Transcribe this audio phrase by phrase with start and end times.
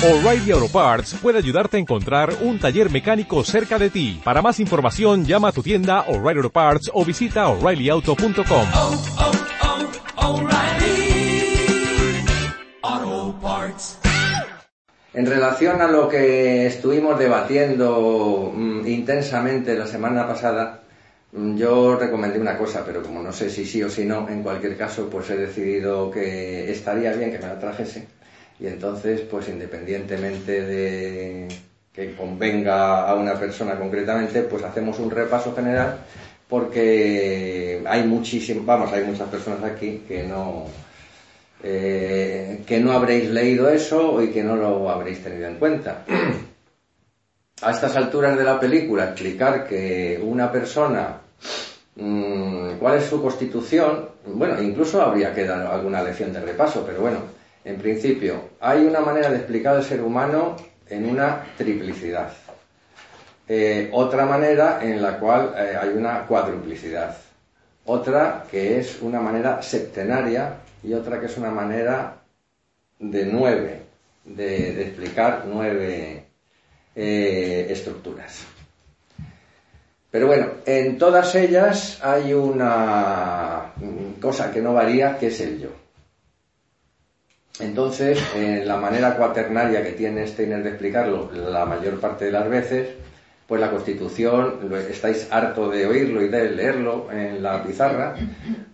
[0.00, 4.20] O'Reilly Auto Parts puede ayudarte a encontrar un taller mecánico cerca de ti.
[4.22, 8.68] Para más información, llama a tu tienda O'Reilly Auto Parts o visita oreillyauto.com.
[8.76, 9.02] oh,
[12.92, 13.98] oh, Parts.
[15.14, 20.80] En relación a lo que estuvimos debatiendo mm, intensamente la semana pasada,
[21.32, 24.44] mm, yo recomendé una cosa, pero como no sé si sí o si no, en
[24.44, 28.17] cualquier caso, pues he decidido que estaría bien que me la trajese.
[28.60, 31.48] Y entonces, pues independientemente de
[31.92, 35.98] que convenga a una persona concretamente, pues hacemos un repaso general
[36.48, 40.64] porque hay muchísimas, vamos, hay muchas personas aquí que no,
[41.62, 46.04] eh, que no habréis leído eso y que no lo habréis tenido en cuenta.
[47.60, 51.18] A estas alturas de la película, explicar que una persona,
[51.96, 57.00] mmm, cuál es su constitución, bueno, incluso habría que dar alguna lección de repaso, pero
[57.00, 57.18] bueno,
[57.64, 60.56] en principio, hay una manera de explicar el ser humano
[60.88, 62.32] en una triplicidad.
[63.46, 67.16] Eh, otra manera en la cual eh, hay una cuadruplicidad.
[67.86, 72.16] Otra que es una manera septenaria y otra que es una manera
[72.98, 73.82] de nueve,
[74.24, 76.24] de, de explicar nueve
[76.94, 78.44] eh, estructuras.
[80.10, 83.72] Pero bueno, en todas ellas hay una
[84.20, 85.87] cosa que no varía, que es el yo.
[87.60, 92.48] Entonces, en la manera cuaternaria que tiene Steiner de explicarlo la mayor parte de las
[92.48, 92.88] veces,
[93.48, 98.14] pues la Constitución, estáis harto de oírlo y de leerlo en la pizarra,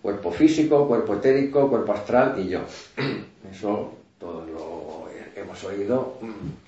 [0.03, 2.61] cuerpo físico, cuerpo etérico, cuerpo astral y yo.
[3.53, 6.19] Eso todo lo hemos oído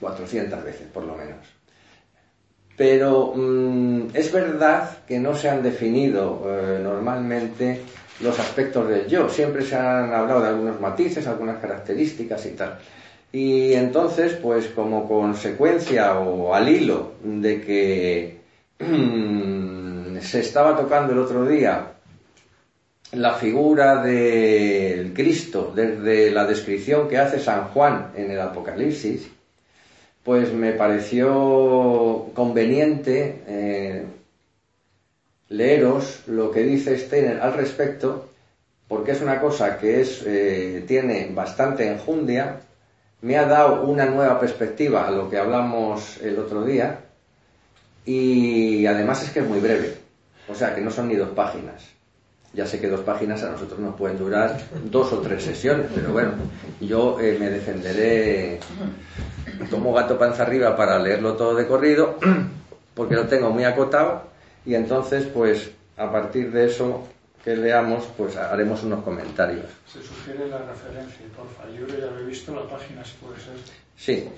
[0.00, 1.38] 400 veces, por lo menos.
[2.76, 7.82] Pero mmm, es verdad que no se han definido eh, normalmente
[8.20, 9.28] los aspectos del yo.
[9.28, 12.78] Siempre se han hablado de algunos matices, algunas características y tal.
[13.32, 18.36] Y entonces, pues como consecuencia o al hilo de que
[20.20, 21.92] se estaba tocando el otro día
[23.12, 29.28] la figura del Cristo desde la descripción que hace San Juan en el Apocalipsis,
[30.24, 34.04] pues me pareció conveniente eh,
[35.48, 38.28] leeros lo que dice Steiner al respecto,
[38.88, 42.60] porque es una cosa que es, eh, tiene bastante enjundia,
[43.22, 47.00] me ha dado una nueva perspectiva a lo que hablamos el otro día,
[48.04, 49.96] y además es que es muy breve,
[50.48, 51.84] o sea que no son ni dos páginas.
[52.52, 56.12] Ya sé que dos páginas a nosotros nos pueden durar dos o tres sesiones, pero
[56.12, 56.32] bueno,
[56.80, 58.60] yo eh, me defenderé
[59.70, 62.16] como gato panza arriba para leerlo todo de corrido,
[62.94, 64.35] porque lo tengo muy acotado
[64.66, 67.06] y entonces, pues, a partir de eso
[67.44, 69.66] que leamos, pues haremos unos comentarios.
[69.86, 71.70] Se sugiere la referencia, porfa.
[71.70, 73.54] Yo ya lo he visto, la página si puede ser.
[73.96, 74.28] Sí,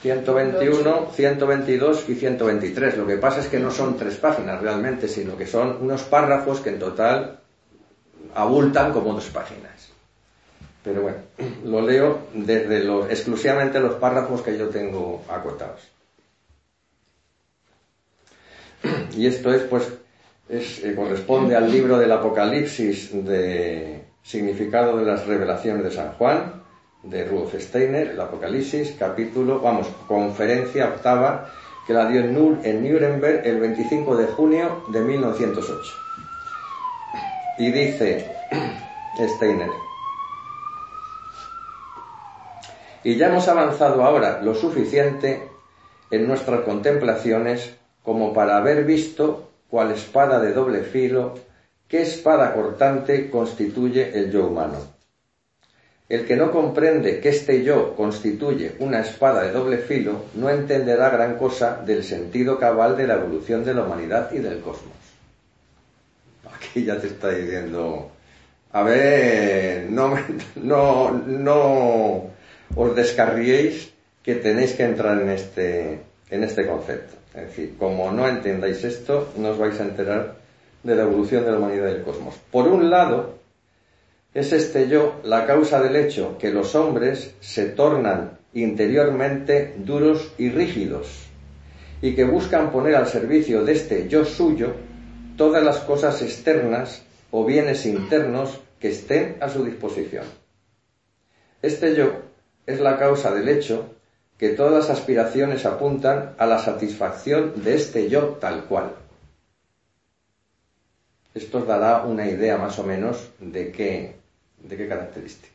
[0.00, 2.96] 121, 122 y 123.
[2.98, 6.60] Lo que pasa es que no son tres páginas realmente, sino que son unos párrafos
[6.60, 7.40] que en total
[8.34, 9.90] abultan como dos páginas.
[10.84, 11.18] Pero bueno,
[11.64, 15.80] lo leo desde los, exclusivamente los párrafos que yo tengo acotados.
[19.16, 19.88] Y esto es, pues,
[20.48, 26.62] es, eh, corresponde al libro del Apocalipsis de significado de las revelaciones de San Juan,
[27.02, 31.50] de Rudolf Steiner, el Apocalipsis, capítulo, vamos, conferencia octava,
[31.86, 35.92] que la dio en, Nur, en Nuremberg el 25 de junio de 1908.
[37.58, 38.30] Y dice
[39.36, 39.70] Steiner,
[43.04, 45.48] y ya hemos avanzado ahora lo suficiente
[46.10, 51.34] en nuestras contemplaciones como para haber visto cual espada de doble filo,
[51.88, 54.78] qué espada cortante constituye el yo humano.
[56.08, 61.08] El que no comprende que este yo constituye una espada de doble filo no entenderá
[61.08, 64.92] gran cosa del sentido cabal de la evolución de la humanidad y del cosmos.
[66.54, 68.10] Aquí ya te está diciendo,
[68.72, 70.18] a ver, no,
[70.56, 72.30] no, no
[72.76, 73.92] os descarriéis
[74.22, 76.00] que tenéis que entrar en este,
[76.30, 77.21] en este concepto.
[77.34, 80.36] Es decir, como no entendáis esto, no os vais a enterar
[80.82, 82.34] de la evolución de la humanidad y del cosmos.
[82.50, 83.38] Por un lado,
[84.34, 90.50] es este yo la causa del hecho que los hombres se tornan interiormente duros y
[90.50, 91.26] rígidos
[92.02, 94.74] y que buscan poner al servicio de este yo suyo
[95.36, 100.24] todas las cosas externas o bienes internos que estén a su disposición.
[101.62, 102.12] Este yo
[102.66, 103.94] es la causa del hecho
[104.38, 108.92] que todas las aspiraciones apuntan a la satisfacción de este yo tal cual.
[111.34, 114.16] Esto os dará una idea más o menos de qué,
[114.58, 115.52] de qué características.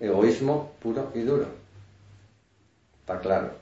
[0.00, 1.46] Egoísmo puro y duro.
[3.00, 3.52] Está claro.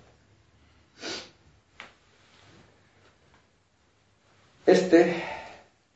[4.65, 5.23] Este,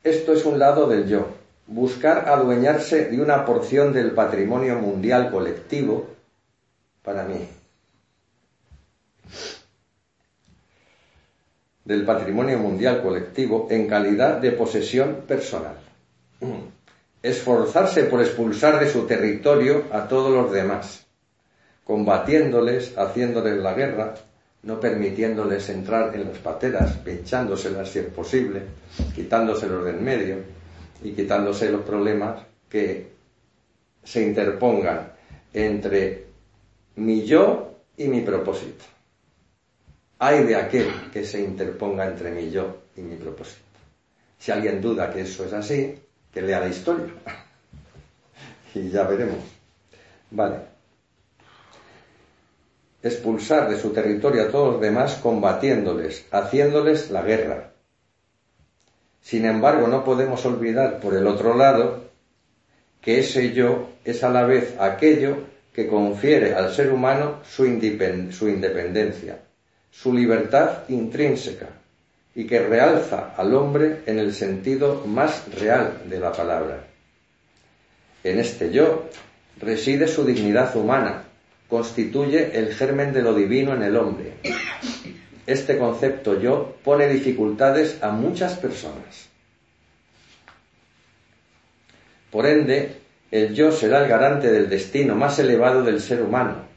[0.03, 1.27] esto es un lado del yo.
[1.67, 6.07] Buscar adueñarse de una porción del patrimonio mundial colectivo,
[7.03, 7.47] para mí,
[11.85, 15.77] del patrimonio mundial colectivo en calidad de posesión personal.
[17.21, 21.05] Esforzarse por expulsar de su territorio a todos los demás,
[21.83, 24.15] combatiéndoles, haciéndoles la guerra,
[24.63, 28.61] no permitiéndoles entrar en las pateras, pinchándoselas si es posible,
[29.13, 30.37] quitándoselos del medio
[31.03, 33.11] y quitándose los problemas que
[34.03, 35.11] se interpongan
[35.53, 36.32] entre
[36.95, 38.85] mi yo y mi propósito.
[40.19, 43.61] Hay de aquel que se interponga entre mi yo y mi propósito.
[44.39, 45.99] Si alguien duda que eso es así,
[46.33, 47.13] que lea la historia.
[48.75, 49.43] y ya veremos.
[50.31, 50.73] Vale
[53.03, 57.71] expulsar de su territorio a todos los demás combatiéndoles, haciéndoles la guerra.
[59.21, 62.05] Sin embargo, no podemos olvidar, por el otro lado,
[63.01, 65.37] que ese yo es a la vez aquello
[65.73, 69.39] que confiere al ser humano su, independencia,
[69.91, 71.69] su libertad intrínseca,
[72.35, 76.83] y que realza al hombre en el sentido más real de la palabra.
[78.23, 79.09] En este yo
[79.59, 81.23] reside su dignidad humana,
[81.69, 84.33] constituye el germen de lo divino en el hombre.
[85.45, 89.27] Este concepto yo pone dificultades a muchas personas.
[92.31, 93.02] Por ende,
[93.33, 96.67] el yo será el garante del destino más elevado del ser humano.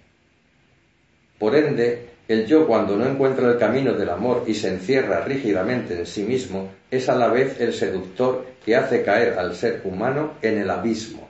[1.38, 5.98] Por ende, el yo cuando no encuentra el camino del amor y se encierra rígidamente
[5.98, 10.32] en sí mismo, es a la vez el seductor que hace caer al ser humano
[10.40, 11.28] en el abismo.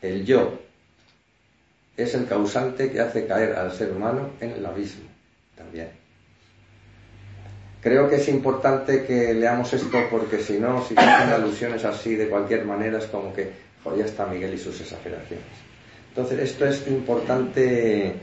[0.00, 0.60] El yo,
[1.96, 5.08] es el causante que hace caer al ser humano en el abismo
[5.56, 6.03] también.
[7.84, 12.28] Creo que es importante que leamos esto porque si no, si hacen alusiones así de
[12.28, 13.52] cualquier manera es como que,
[13.84, 15.44] joder, ya está Miguel y sus exageraciones.
[16.08, 18.14] Entonces, esto es importante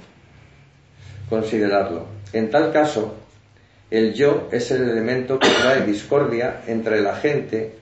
[1.29, 2.07] considerarlo.
[2.33, 3.15] En tal caso,
[3.89, 7.75] el yo es el elemento que trae discordia entre la gente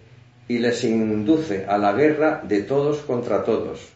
[0.47, 3.93] y les induce a la guerra de todos contra todos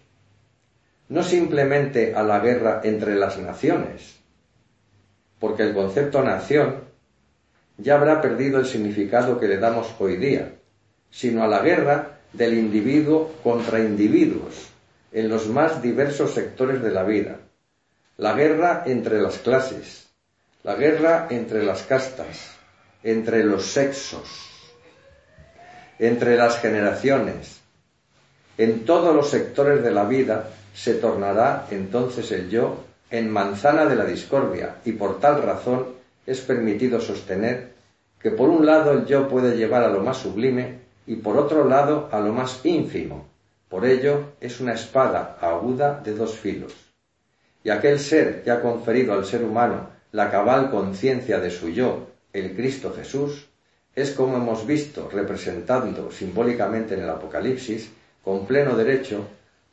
[1.14, 4.20] no simplemente a la guerra entre las naciones,
[5.40, 6.83] porque el concepto nación
[7.78, 10.54] ya habrá perdido el significado que le damos hoy día,
[11.10, 14.70] sino a la guerra del individuo contra individuos
[15.12, 17.38] en los más diversos sectores de la vida,
[18.18, 20.08] la guerra entre las clases,
[20.64, 22.52] la guerra entre las castas,
[23.04, 24.50] entre los sexos,
[26.00, 27.62] entre las generaciones,
[28.58, 33.96] en todos los sectores de la vida se tornará entonces el yo en manzana de
[33.96, 37.74] la discordia y por tal razón es permitido sostener
[38.20, 41.68] que por un lado el yo puede llevar a lo más sublime y por otro
[41.68, 43.28] lado a lo más ínfimo.
[43.68, 46.74] Por ello es una espada aguda de dos filos.
[47.64, 52.08] Y aquel ser que ha conferido al ser humano la cabal conciencia de su yo,
[52.32, 53.48] el Cristo Jesús,
[53.96, 57.92] es como hemos visto representando simbólicamente en el Apocalipsis,
[58.24, 59.26] con pleno derecho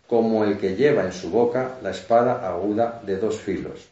[0.07, 3.89] como el que lleva en su boca la espada aguda de dos filos.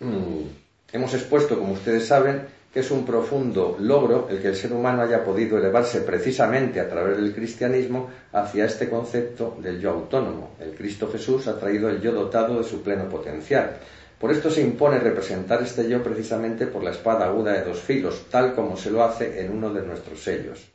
[0.00, 0.42] Mm,
[0.92, 5.02] hemos expuesto, como ustedes saben, que es un profundo logro el que el ser humano
[5.02, 10.50] haya podido elevarse precisamente a través del cristianismo hacia este concepto del yo autónomo.
[10.60, 13.78] El Cristo Jesús ha traído el yo dotado de su pleno potencial.
[14.20, 18.26] Por esto se impone representar este yo precisamente por la espada aguda de dos filos,
[18.30, 20.68] tal como se lo hace en uno de nuestros sellos.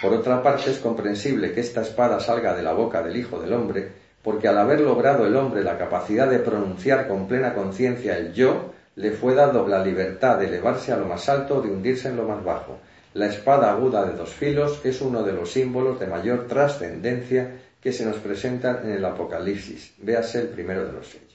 [0.00, 3.52] Por otra parte, es comprensible que esta espada salga de la boca del Hijo del
[3.52, 8.32] Hombre, porque al haber logrado el hombre la capacidad de pronunciar con plena conciencia el
[8.32, 12.08] yo, le fue dado la libertad de elevarse a lo más alto o de hundirse
[12.08, 12.78] en lo más bajo.
[13.14, 17.92] La espada aguda de dos filos es uno de los símbolos de mayor trascendencia que
[17.92, 19.94] se nos presentan en el Apocalipsis.
[19.98, 21.26] Véase el primero de los sellos.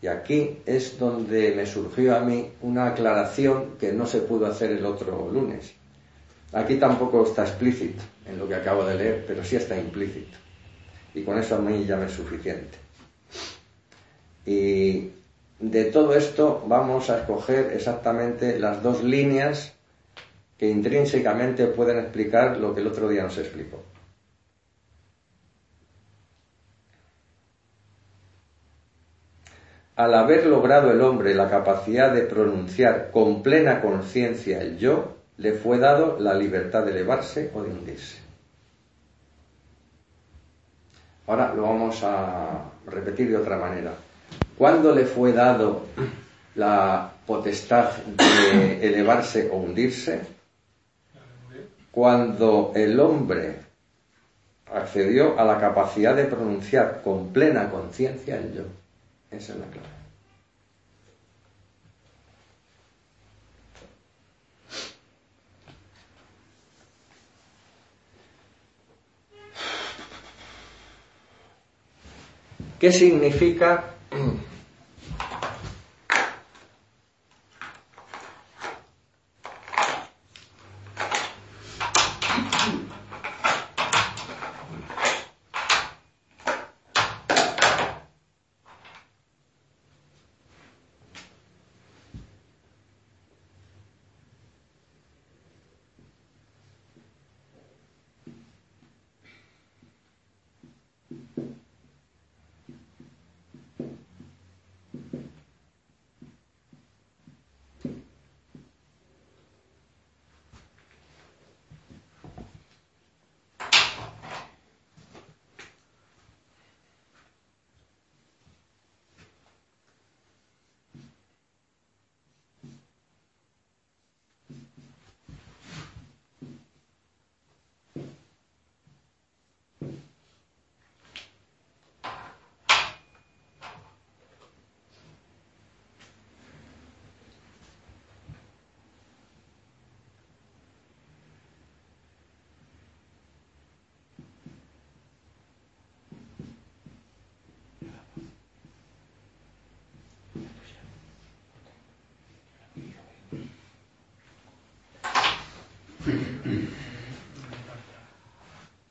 [0.00, 4.70] Y aquí es donde me surgió a mí una aclaración que no se pudo hacer
[4.70, 5.74] el otro lunes.
[6.52, 10.38] Aquí tampoco está explícito en lo que acabo de leer, pero sí está implícito.
[11.14, 12.78] Y con eso a mí ya me es suficiente.
[14.46, 15.10] Y
[15.58, 19.74] de todo esto vamos a escoger exactamente las dos líneas
[20.56, 23.82] que intrínsecamente pueden explicar lo que el otro día nos explicó.
[29.96, 35.52] Al haber logrado el hombre la capacidad de pronunciar con plena conciencia el yo, le
[35.52, 38.19] fue dado la libertad de elevarse o de hundirse.
[41.30, 43.92] Ahora lo vamos a repetir de otra manera.
[44.58, 45.82] ¿Cuándo le fue dado
[46.56, 50.22] la potestad de elevarse o hundirse?
[51.92, 53.60] Cuando el hombre
[54.74, 58.62] accedió a la capacidad de pronunciar con plena conciencia el yo.
[59.30, 59.99] Esa es la clave.
[72.80, 73.84] ¿Qué significa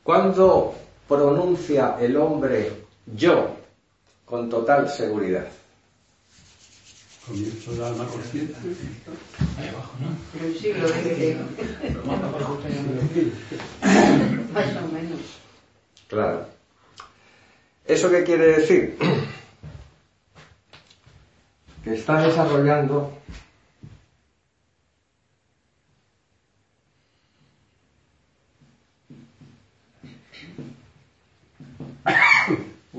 [0.10, 0.74] ¿Cuándo
[1.08, 2.72] pronuncia el hombre
[3.16, 3.56] yo
[4.26, 5.48] con total seguridad?
[7.28, 8.56] Comienzo del alma consciente.
[10.34, 11.36] Pero el siglo XX.
[14.52, 15.20] Más o menos.
[16.08, 16.48] Claro.
[17.86, 18.98] ¿Eso qué quiere decir?
[21.84, 23.12] Que está desarrollando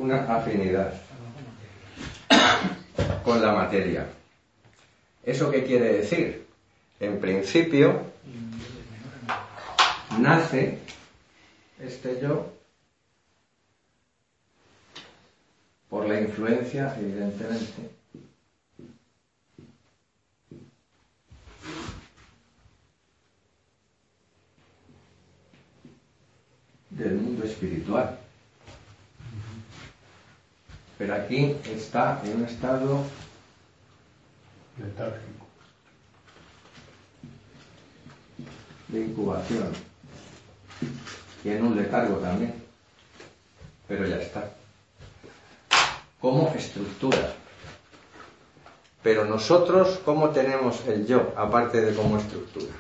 [0.01, 0.95] una afinidad
[3.23, 4.07] con la materia.
[5.23, 6.47] ¿Eso qué quiere decir?
[6.99, 8.01] En principio,
[10.19, 10.79] nace
[11.79, 12.51] este yo
[15.91, 17.91] por la influencia, evidentemente,
[26.89, 28.19] del mundo espiritual.
[31.01, 33.03] Pero aquí está en un estado
[34.77, 35.47] Letárgico.
[38.89, 39.73] de incubación
[41.43, 42.53] y en un letargo también.
[43.89, 44.51] Pero ya está.
[46.21, 47.33] Como estructura.
[49.03, 52.75] Pero nosotros, ¿cómo tenemos el yo, aparte de como estructura?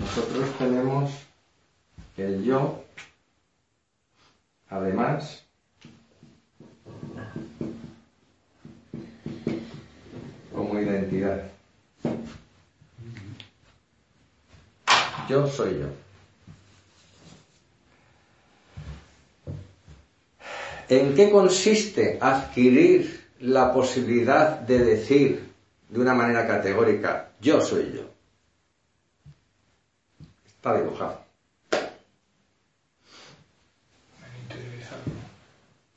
[0.00, 1.29] Nosotros tenemos
[2.20, 2.84] el yo,
[4.68, 5.44] además,
[10.54, 11.44] como identidad.
[15.28, 15.86] Yo soy yo.
[20.88, 25.52] ¿En qué consiste adquirir la posibilidad de decir
[25.88, 28.02] de una manera categórica, yo soy yo?
[30.48, 31.29] Está dibujado.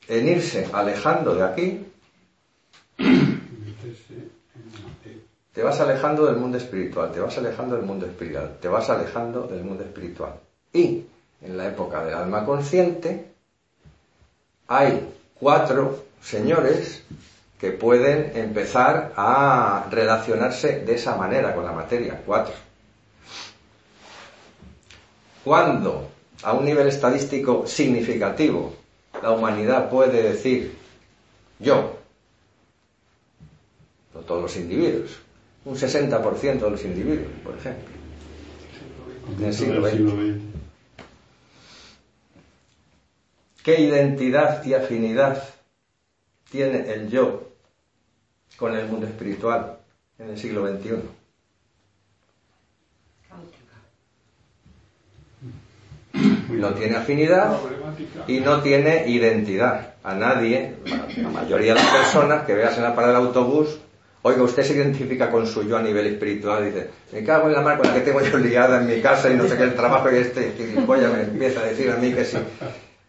[0.07, 1.85] En irse alejando de aquí,
[5.53, 9.47] te vas alejando del mundo espiritual, te vas alejando del mundo espiritual, te vas alejando
[9.47, 10.33] del mundo espiritual.
[10.73, 11.05] Y
[11.41, 13.33] en la época del alma consciente
[14.67, 15.07] hay
[15.39, 17.03] cuatro señores
[17.59, 22.53] que pueden empezar a relacionarse de esa manera con la materia, cuatro.
[25.43, 26.09] Cuando
[26.41, 28.82] a un nivel estadístico significativo
[29.23, 30.75] la humanidad puede decir
[31.57, 31.97] yo,
[34.13, 35.17] no todos los individuos,
[35.63, 37.85] un 60% de los individuos, por ejemplo.
[39.39, 39.87] En el siglo.
[39.87, 40.41] XX.
[43.63, 45.41] ¿Qué identidad y afinidad
[46.51, 47.47] tiene el yo
[48.57, 49.77] con el mundo espiritual
[50.19, 51.22] en el siglo XXI?
[56.53, 57.57] No tiene afinidad
[58.27, 59.93] y no tiene identidad.
[60.03, 60.75] A nadie,
[61.17, 63.77] la mayoría de las personas que veas en la parada del autobús,
[64.21, 67.61] oiga, usted se identifica con su yo a nivel espiritual, dice, me cago en la
[67.61, 69.75] mar con la que tengo yo liada en mi casa y no sé qué el
[69.75, 72.37] trabajo y este gilipollas me empieza a decir a mí que sí.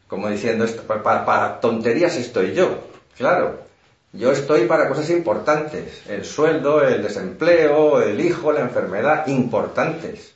[0.06, 2.78] Como diciendo, esto, pa- pa- para, tonterías estoy yo.
[3.16, 3.58] Claro,
[4.12, 6.02] yo estoy para cosas importantes.
[6.08, 10.34] El sueldo, el desempleo, el hijo, la enfermedad, importantes.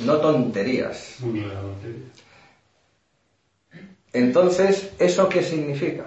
[0.00, 1.16] No tonterías.
[4.12, 6.04] Entonces, ¿eso qué significa?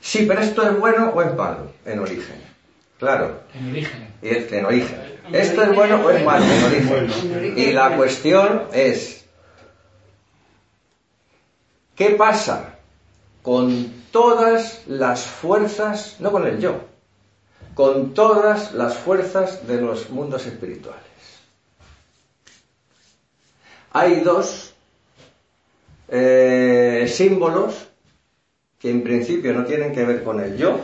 [0.00, 2.36] Sí, pero esto es bueno o es malo en origen.
[2.98, 4.08] Claro, En origen.
[4.20, 5.00] y es en origen.
[5.32, 7.58] ¿Esto es bueno o es malo en origen?
[7.58, 9.24] Y la cuestión es,
[11.96, 12.74] ¿qué pasa
[13.42, 16.80] con todas las fuerzas, no con el yo,
[17.74, 21.02] con todas las fuerzas de los mundos espirituales?
[23.92, 24.72] Hay dos
[26.08, 27.88] eh, símbolos
[28.78, 30.80] que en principio no tienen que ver con el yo,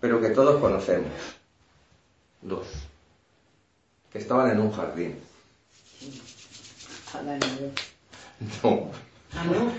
[0.00, 1.12] pero que todos conocemos.
[2.42, 2.66] Dos.
[4.12, 5.18] Que estaban en un jardín.
[8.62, 8.90] No,
[9.36, 9.72] Ah, no.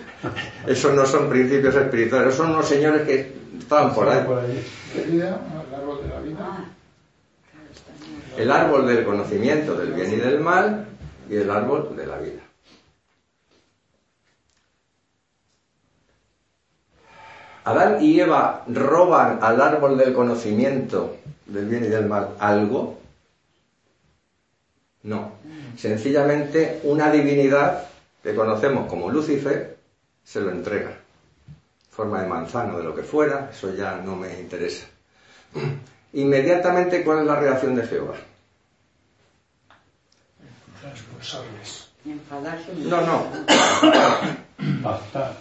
[0.71, 4.25] esos no son principios espirituales, esos son unos señores que estaban por ahí.
[4.25, 4.65] Por ahí.
[4.95, 6.37] De vida, el árbol de la vida.
[6.39, 6.65] Ah.
[8.37, 10.85] El árbol del conocimiento del bien y del mal
[11.29, 12.41] y el árbol de la vida.
[17.63, 22.99] Adán y Eva roban al árbol del conocimiento del bien y del mal algo.
[25.03, 25.31] No.
[25.75, 27.87] Sencillamente una divinidad
[28.21, 29.77] que conocemos como Lucifer
[30.23, 31.04] se lo entrega.
[31.95, 34.85] Forma de manzano, de lo que fuera, eso ya no me interesa.
[36.13, 38.15] Inmediatamente, ¿cuál es la reacción de Jehová?
[42.89, 43.25] No, no.
[44.83, 45.33] Pactar.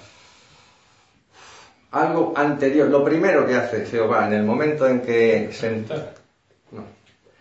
[1.93, 2.89] Algo anterior.
[2.89, 5.59] Lo primero que hace Jehová en el momento en que se...
[5.61, 6.15] Sentar.
[6.73, 6.85] No.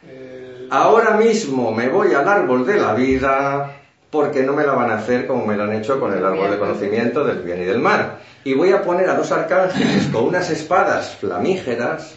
[0.10, 3.78] El- Ahora mismo me voy al árbol de la vida
[4.12, 6.50] porque no me la van a hacer como me la han hecho con el árbol
[6.52, 8.18] de conocimiento del bien y del mal.
[8.44, 12.16] Y voy a poner a dos arcángeles con unas espadas flamígeras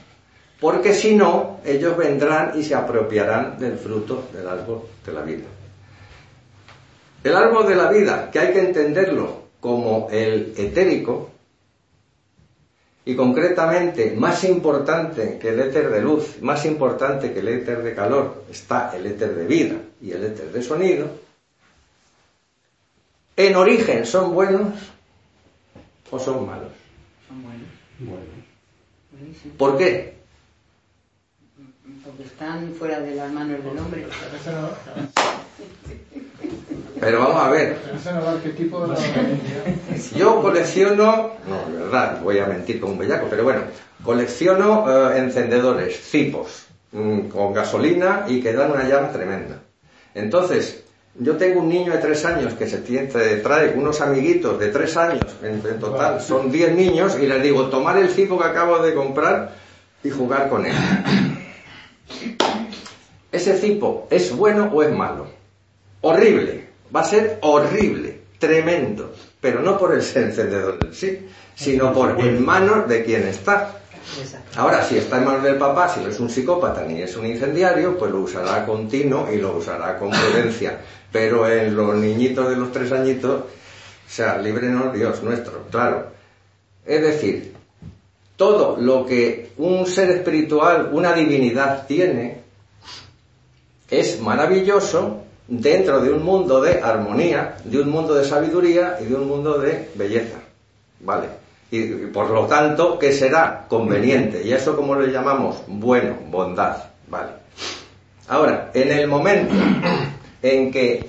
[0.61, 5.45] porque si no, ellos vendrán y se apropiarán del fruto del árbol de la vida.
[7.23, 11.31] El árbol de la vida, que hay que entenderlo como el etérico,
[13.05, 17.95] y concretamente más importante que el éter de luz, más importante que el éter de
[17.95, 21.09] calor, está el éter de vida y el éter de sonido,
[23.37, 24.73] en origen son buenos
[26.11, 26.73] o son malos.
[27.29, 27.69] Son buenos.
[27.99, 28.23] Bueno.
[29.13, 29.57] buenísimos.
[29.57, 30.17] ¿Por qué?
[32.05, 34.07] Porque están fuera de las manos del hombre.
[37.01, 37.77] Pero vamos a ver,
[40.17, 43.63] yo colecciono, no, de verdad, voy a mentir como un bellaco, pero bueno,
[44.03, 49.61] colecciono eh, encendedores, cipos, mm, con gasolina y que dan una llama tremenda.
[50.15, 50.85] Entonces,
[51.19, 54.97] yo tengo un niño de tres años que se te trae unos amiguitos de tres
[54.97, 58.79] años, en, en total son diez niños, y les digo, tomar el cipo que acabo
[58.79, 59.55] de comprar
[60.03, 60.75] y jugar con él.
[63.33, 65.27] ¿Ese cipo es bueno o es malo?
[66.03, 72.21] Horrible, va a ser horrible, tremendo, pero no por el encendedor en sí, sino por
[72.21, 73.81] en manos de quien está.
[74.21, 74.61] Exacto.
[74.61, 77.27] Ahora, si está en manos del papá, si no es un psicópata ni es un
[77.27, 80.79] incendiario, pues lo usará con tino y lo usará con prudencia.
[81.11, 86.09] Pero en los niñitos de los tres añitos, o sea, líbrenos Dios nuestro, claro.
[86.85, 87.55] Es decir,
[88.37, 92.43] todo lo que un ser espiritual, una divinidad tiene,
[93.91, 99.15] es maravilloso dentro de un mundo de armonía, de un mundo de sabiduría y de
[99.15, 100.39] un mundo de belleza.
[101.01, 101.46] ¿Vale?
[101.71, 104.43] Y, por lo tanto, que será conveniente.
[104.45, 105.63] ¿Y eso como le llamamos?
[105.67, 106.77] Bueno, bondad.
[107.09, 107.31] ¿Vale?
[108.29, 109.55] Ahora, en el momento
[110.43, 111.07] en que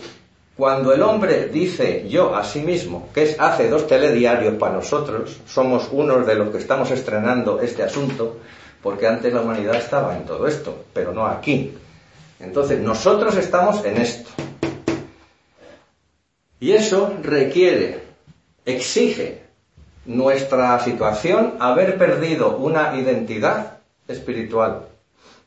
[0.55, 5.39] cuando el hombre dice yo a sí mismo, que es hace dos telediarios para nosotros,
[5.47, 8.37] somos unos de los que estamos estrenando este asunto,
[8.81, 11.73] porque antes la humanidad estaba en todo esto, pero no aquí.
[12.39, 14.29] Entonces, nosotros estamos en esto.
[16.59, 18.03] Y eso requiere,
[18.65, 19.46] exige
[20.07, 24.87] nuestra situación, haber perdido una identidad espiritual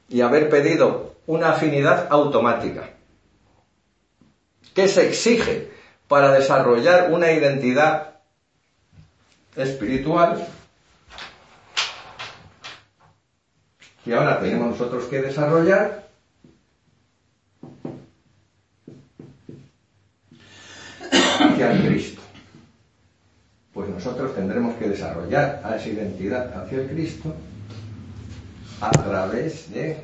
[0.08, 2.90] y haber pedido una afinidad automática.
[4.74, 5.70] ¿Qué se exige
[6.08, 8.18] para desarrollar una identidad
[9.56, 10.46] espiritual?
[14.04, 16.00] Y ahora tenemos nosotros que desarrollar
[23.80, 27.34] pues nosotros tendremos que desarrollar a esa identidad hacia el Cristo
[28.78, 29.96] a través de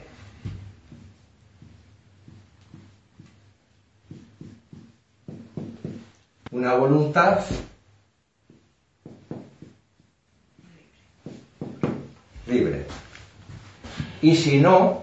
[6.53, 7.41] una voluntad
[12.47, 12.87] libre.
[14.23, 15.03] Y si no,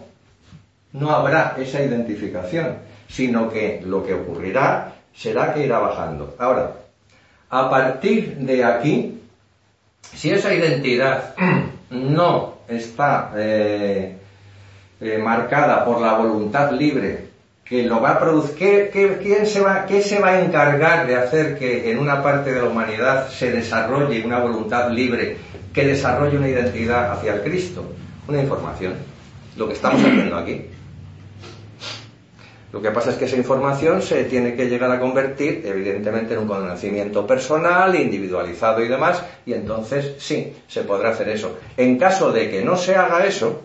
[0.94, 6.36] no habrá esa identificación, sino que lo que ocurrirá será que irá bajando.
[6.40, 6.83] Ahora,
[7.54, 9.22] a partir de aquí,
[10.16, 11.36] si esa identidad
[11.92, 14.18] no está eh,
[15.00, 17.28] eh, marcada por la voluntad libre
[17.64, 21.16] que lo va a producir, ¿qué, quién se va, ¿qué se va a encargar de
[21.16, 25.38] hacer que en una parte de la humanidad se desarrolle una voluntad libre
[25.72, 27.86] que desarrolle una identidad hacia el Cristo?
[28.28, 28.96] Una información.
[29.56, 30.66] Lo que estamos haciendo aquí.
[32.74, 36.40] Lo que pasa es que esa información se tiene que llegar a convertir, evidentemente, en
[36.40, 41.60] un conocimiento personal, individualizado y demás, y entonces sí, se podrá hacer eso.
[41.78, 43.62] En caso de que no se haga eso,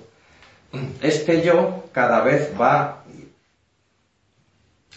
[1.00, 3.02] es que yo cada vez va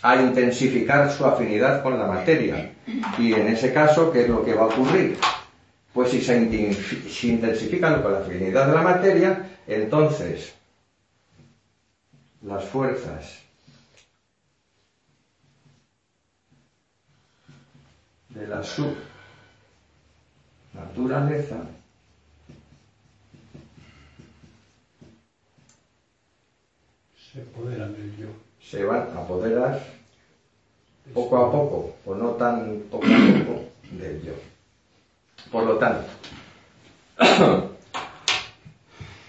[0.02, 2.74] a intensificar su afinidad con la materia.
[3.18, 5.18] Y en ese caso, ¿qué es lo que va a ocurrir?
[5.94, 10.54] Pues si se intensifican con la afinidad de la materia, entonces
[12.42, 13.40] las fuerzas
[18.34, 18.64] de la
[20.74, 21.58] subnaturaleza
[27.32, 28.28] Se apoderan del yo.
[28.62, 29.82] se van a apoderar
[31.14, 34.34] poco a poco, o no tan poco a poco, del yo.
[35.50, 36.08] Por lo tanto,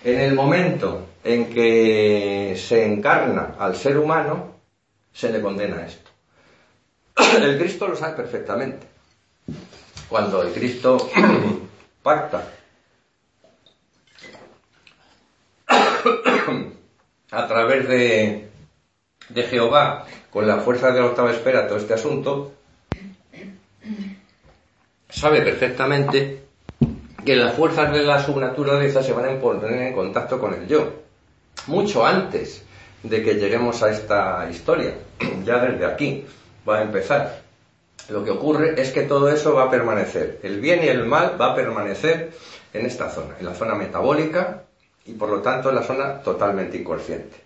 [0.04, 4.52] en el momento en que se encarna al ser humano,
[5.12, 6.10] se le condena esto.
[7.42, 8.91] El Cristo lo sabe perfectamente.
[10.12, 11.10] Cuando el Cristo
[12.02, 12.46] pacta
[17.30, 18.50] a través de,
[19.30, 22.52] de Jehová con la fuerza de la octava esfera todo este asunto,
[25.08, 26.42] sabe perfectamente
[27.24, 30.92] que las fuerzas de la subnaturaleza se van a poner en contacto con el yo,
[31.68, 32.62] mucho antes
[33.02, 34.92] de que lleguemos a esta historia,
[35.46, 36.26] ya desde aquí
[36.68, 37.51] va a empezar.
[38.08, 41.40] Lo que ocurre es que todo eso va a permanecer, el bien y el mal
[41.40, 42.32] va a permanecer
[42.72, 44.64] en esta zona, en la zona metabólica
[45.04, 47.36] y por lo tanto en la zona totalmente inconsciente.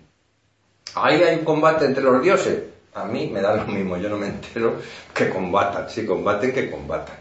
[0.95, 2.63] Ahí hay un combate entre los dioses.
[2.95, 4.77] A mí me da lo mismo, yo no me entero
[5.13, 5.91] que combatan.
[5.91, 7.17] Si combaten, que combatan.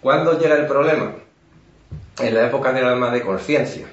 [0.00, 1.12] ¿Cuándo llega el problema?
[2.18, 3.86] En la época del alma de conciencia.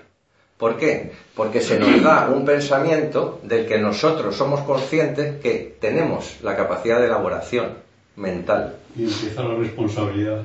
[0.57, 1.12] ¿Por qué?
[1.36, 6.99] Porque se nos da un pensamiento del que nosotros somos conscientes que tenemos la capacidad
[6.99, 7.83] de elaboración
[8.15, 8.76] mental.
[8.95, 10.41] Y empieza la responsabilidad.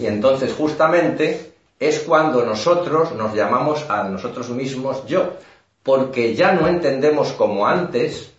[0.00, 5.34] Y entonces justamente es cuando nosotros nos llamamos a nosotros mismos yo,
[5.82, 8.30] porque ya no entendemos como antes,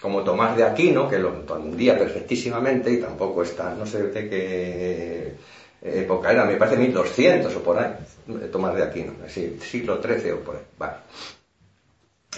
[0.00, 5.34] como Tomás de Aquino, que lo entendía perfectísimamente y tampoco está, no sé de qué
[5.82, 7.92] época era, me parece 1200 o por ahí,
[8.52, 10.94] Tomás de Aquino, sí, siglo XIII o por ahí, vale.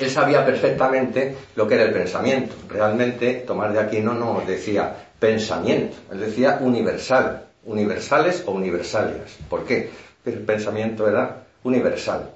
[0.00, 2.54] Él sabía perfectamente lo que era el pensamiento.
[2.68, 9.36] Realmente Tomás de Aquino no decía pensamiento, él decía universal, universales o universalias.
[9.48, 9.90] ¿Por qué?
[10.22, 12.30] Porque el pensamiento era universal,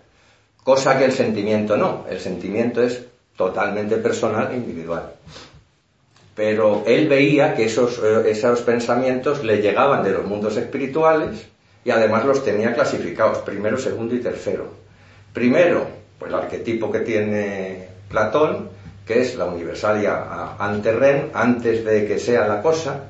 [0.62, 3.02] cosa que el sentimiento no, el sentimiento es
[3.36, 5.12] totalmente personal e individual.
[6.34, 11.46] Pero él veía que esos, eh, esos pensamientos le llegaban de los mundos espirituales
[11.84, 14.68] y además los tenía clasificados, primero, segundo y tercero.
[15.32, 15.86] Primero,
[16.18, 18.70] pues el arquetipo que tiene Platón,
[19.06, 23.00] que es la universalia ante ren, antes de que sea la cosa,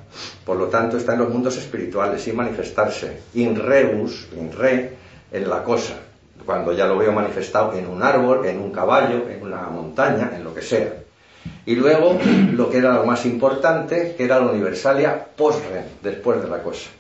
[0.45, 4.93] por lo tanto está en los mundos espirituales, sin manifestarse, in rebus, in re,
[5.31, 5.95] en la cosa,
[6.45, 10.45] cuando ya lo veo manifestado en un árbol, en un caballo, en una montaña, en
[10.45, 10.95] lo que sea.
[11.67, 12.19] Y luego
[12.53, 16.91] lo que era lo más importante, que era la universalia post-ren, después de la cosa.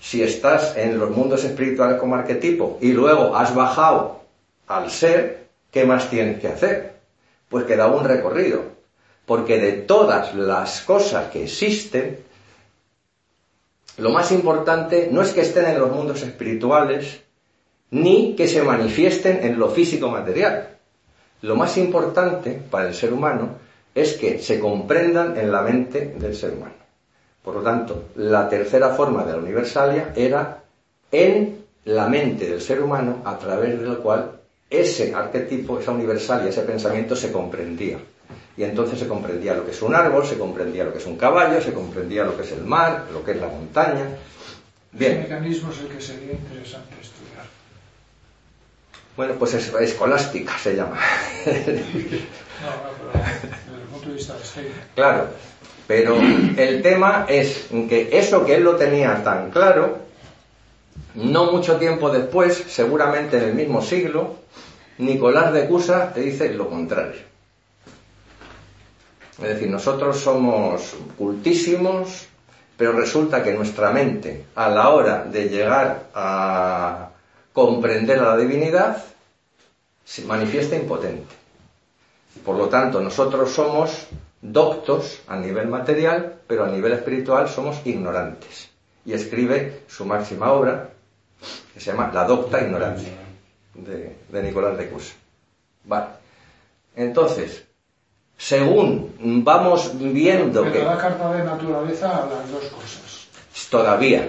[0.00, 4.20] Si estás en los mundos espirituales como arquetipo y luego has bajado
[4.66, 6.99] al ser, ¿qué más tienes que hacer?
[7.50, 8.62] Pues que da un recorrido.
[9.26, 12.20] Porque de todas las cosas que existen,
[13.98, 17.20] lo más importante no es que estén en los mundos espirituales,
[17.90, 20.68] ni que se manifiesten en lo físico material.
[21.42, 23.56] Lo más importante para el ser humano
[23.94, 26.74] es que se comprendan en la mente del ser humano.
[27.42, 30.62] Por lo tanto, la tercera forma de la universalia era
[31.10, 34.39] en la mente del ser humano a través del cual
[34.70, 37.98] ese arquetipo, esa universalia, ese pensamiento se comprendía.
[38.56, 41.16] Y entonces se comprendía lo que es un árbol, se comprendía lo que es un
[41.16, 44.04] caballo, se comprendía lo que es el mar, lo que es la montaña.
[44.04, 44.18] Ese
[44.92, 47.44] Bien, mecanismo es el que sería interesante estudiar.
[49.16, 50.98] bueno, pues es escolástica se llama.
[52.60, 54.70] No, no, pero desde el punto de vista de.
[54.94, 55.28] Claro,
[55.86, 56.16] pero
[56.58, 59.98] el tema es que eso que él lo tenía tan claro,
[61.14, 64.36] no mucho tiempo después, seguramente en el mismo siglo,
[64.98, 67.30] Nicolás de Cusa te dice lo contrario.
[69.38, 72.26] Es decir, nosotros somos cultísimos,
[72.76, 77.10] pero resulta que nuestra mente, a la hora de llegar a
[77.52, 79.02] comprender a la divinidad,
[80.04, 81.34] se manifiesta impotente.
[82.44, 84.06] Por lo tanto, nosotros somos
[84.42, 88.68] doctos a nivel material, pero a nivel espiritual somos ignorantes.
[89.06, 90.90] Y escribe su máxima obra,
[91.72, 93.12] que se llama La docta ignorancia,
[93.74, 95.14] de, de Nicolás de Cusa.
[95.84, 96.06] Vale.
[96.96, 97.64] Entonces,
[98.36, 103.28] según vamos viendo Pero que la carta de naturaleza a las dos cosas.
[103.70, 104.28] todavía,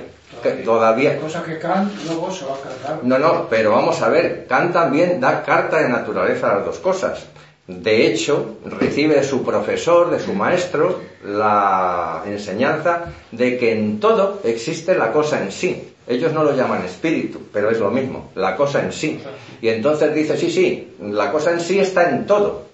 [0.63, 3.03] todavía, Cosa que Kant luego se va a cargar.
[3.03, 6.79] No, no, pero vamos a ver, Kant también da carta de naturaleza a las dos
[6.79, 7.25] cosas.
[7.67, 14.41] De hecho, recibe de su profesor, de su maestro, la enseñanza de que en todo
[14.43, 15.90] existe la cosa en sí.
[16.11, 19.21] Ellos no lo llaman espíritu, pero es lo mismo, la cosa en sí.
[19.61, 22.65] Y entonces dice, sí, sí, la cosa en sí está en todo.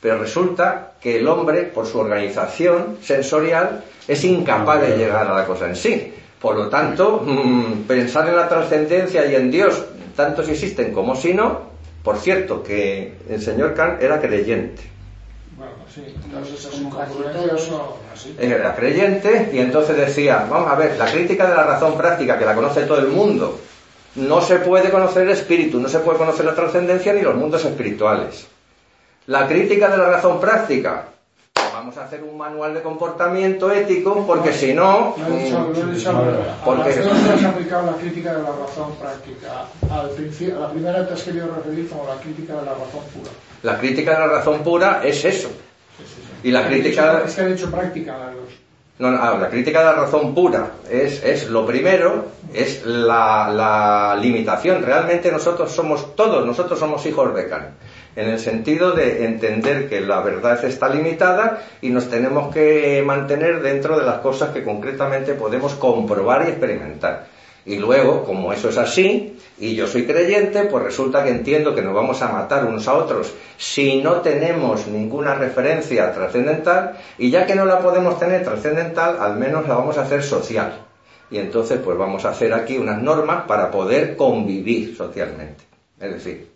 [0.00, 5.46] Pero resulta que el hombre, por su organización sensorial, es incapaz de llegar a la
[5.46, 6.12] cosa en sí.
[6.40, 9.84] Por lo tanto, mm, pensar en la trascendencia y en Dios,
[10.16, 11.60] tanto si existen como si no,
[12.02, 14.82] por cierto, que el señor Kant era creyente.
[15.94, 17.62] Sí, entonces incongruencias todos.
[17.62, 17.80] son
[18.12, 18.36] así.
[18.38, 22.44] Era creyente y entonces decía, vamos a ver, la crítica de la razón práctica que
[22.44, 23.58] la conoce todo el mundo,
[24.14, 27.64] no se puede conocer el espíritu, no se puede conocer la trascendencia ni los mundos
[27.64, 28.46] espirituales.
[29.26, 31.06] La crítica de la razón práctica,
[31.72, 35.14] vamos a hacer un manual de comportamiento ético porque si no...
[35.16, 36.12] Lo he dicho, he dicho,
[36.64, 39.66] porque- has aplicado la crítica de la razón práctica.
[39.90, 43.02] Al principio, a la primera te has querido referir como la crítica de la razón
[43.12, 43.30] pura.
[43.62, 45.50] La crítica de la razón pura es eso.
[46.42, 48.44] Y la crítica- Es que han hecho práctica las dos.
[48.98, 54.18] No, no, la crítica de la razón pura es, es lo primero, es la, la
[54.20, 54.82] limitación.
[54.82, 57.68] Realmente nosotros somos todos, nosotros somos hijos de Kant,
[58.14, 63.62] en el sentido de entender que la verdad está limitada y nos tenemos que mantener
[63.62, 67.24] dentro de las cosas que concretamente podemos comprobar y experimentar.
[67.70, 71.82] Y luego, como eso es así, y yo soy creyente, pues resulta que entiendo que
[71.82, 77.46] nos vamos a matar unos a otros si no tenemos ninguna referencia trascendental, y ya
[77.46, 80.84] que no la podemos tener trascendental, al menos la vamos a hacer social.
[81.30, 85.62] Y entonces, pues vamos a hacer aquí unas normas para poder convivir socialmente.
[86.00, 86.49] Es decir,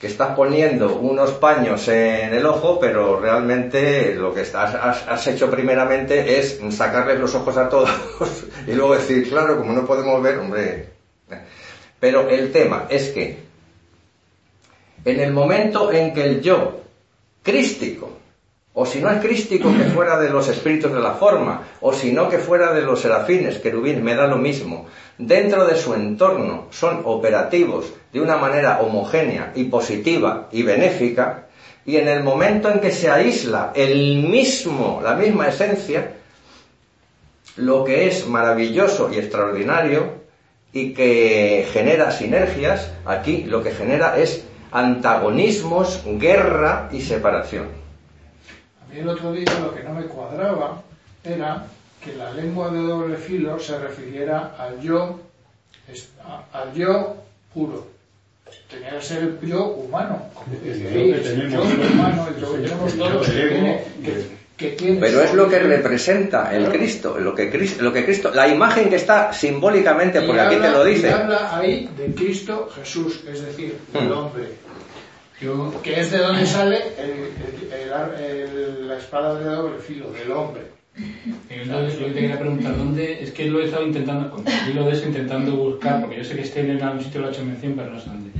[0.00, 6.38] que estás poniendo unos paños en el ojo, pero realmente lo que has hecho primeramente
[6.38, 7.90] es sacarles los ojos a todos
[8.66, 10.88] y luego decir, claro, como no podemos ver, hombre.
[11.98, 13.38] Pero el tema es que
[15.04, 16.80] en el momento en que el yo
[17.42, 18.18] crístico,
[18.78, 22.12] o si no es crístico que fuera de los espíritus de la forma, o si
[22.12, 24.86] no que fuera de los serafines, querubines, me da lo mismo,
[25.16, 31.46] dentro de su entorno son operativos de una manera homogénea y positiva y benéfica,
[31.86, 36.12] y en el momento en que se aísla el mismo, la misma esencia,
[37.56, 40.16] lo que es maravilloso y extraordinario
[40.74, 47.85] y que genera sinergias, aquí lo que genera es antagonismos, guerra y separación.
[48.88, 50.82] A mí el otro día lo que no me cuadraba
[51.24, 51.66] era
[52.02, 55.18] que la lengua de doble filo se refiriera al yo,
[56.52, 57.16] al yo
[57.52, 57.86] puro.
[58.70, 60.22] Tenía que ser el yo humano.
[60.34, 63.54] como El yo el humano, el yo que el tenemos yo todos, que del ego,
[63.54, 66.78] tiene, que, que tiene Pero es lo que representa el Claro.
[66.78, 70.56] Cristo, lo que Cristo, lo que Cristo, la imagen que está simbólicamente, Y porque aquí
[70.56, 71.10] te lo y dice.
[71.10, 74.12] habla ahí de Cristo Jesús, es decir, del Hmm.
[74.12, 74.44] hombre.
[75.82, 80.32] Que es de donde sale el- el- el- el- la espada de doble filo, del
[80.32, 80.62] hombre.
[81.50, 83.22] Es lo, que te quería preguntar, ¿dónde?
[83.22, 86.24] Es que lo he estado intentando, con el hilo de eso, intentando buscar, porque yo
[86.24, 88.30] sé que este en algún sitio lo ha hecho mención, pero no sé dónde.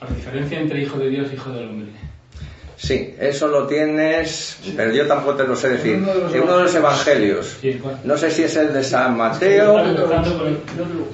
[0.00, 1.88] La diferencia entre hijo de Dios y hijo del hombre.
[2.76, 5.94] Sí, eso lo tienes, pero yo tampoco te lo sé decir.
[5.94, 7.58] En uno de los En uno de los evangelios.
[8.02, 9.76] No sé si es el de San Mateo,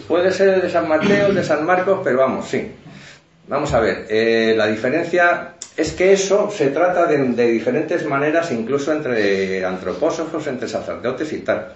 [0.08, 2.66] puede ser el de San Mateo, el de San Marcos, pero vamos, sí.
[3.48, 8.92] Vamos a ver, eh, la diferencia es que eso se trata de, diferentes maneras, incluso
[8.92, 11.72] entre antropósofos, entre sacerdotes y tal.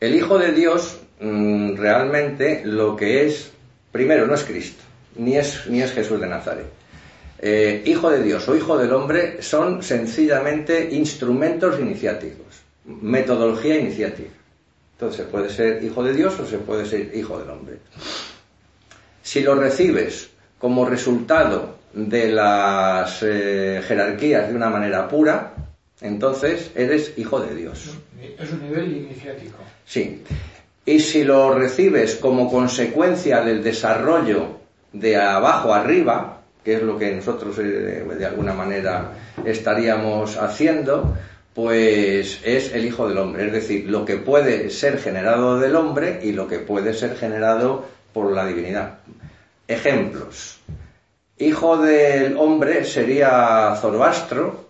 [0.00, 3.50] El Hijo de Dios mm, realmente lo que es,
[3.92, 4.82] primero, no es Cristo,
[5.16, 6.66] ni es, ni es Jesús de Nazaret.
[7.42, 14.30] eh, hijo de Dios o hijo del hombre son sencillamente instrumentos iniciáticos, metodología iniciática.
[14.92, 17.78] Entonces puede ser hijo de Dios o se puede ser hijo del hombre.
[19.22, 25.54] Si lo recibes como resultado de las eh, jerarquías de una manera pura,
[26.00, 27.90] entonces eres hijo de Dios.
[28.38, 29.58] Es un nivel iniciático.
[29.84, 30.22] Sí.
[30.84, 34.60] Y si lo recibes como consecuencia del desarrollo
[34.92, 39.12] de abajo arriba, que es lo que nosotros eh, de alguna manera
[39.44, 41.16] estaríamos haciendo,
[41.54, 46.20] pues es el Hijo del Hombre, es decir, lo que puede ser generado del hombre
[46.22, 48.98] y lo que puede ser generado por la divinidad.
[49.68, 50.58] Ejemplos.
[51.38, 54.68] Hijo del hombre sería Zoroastro,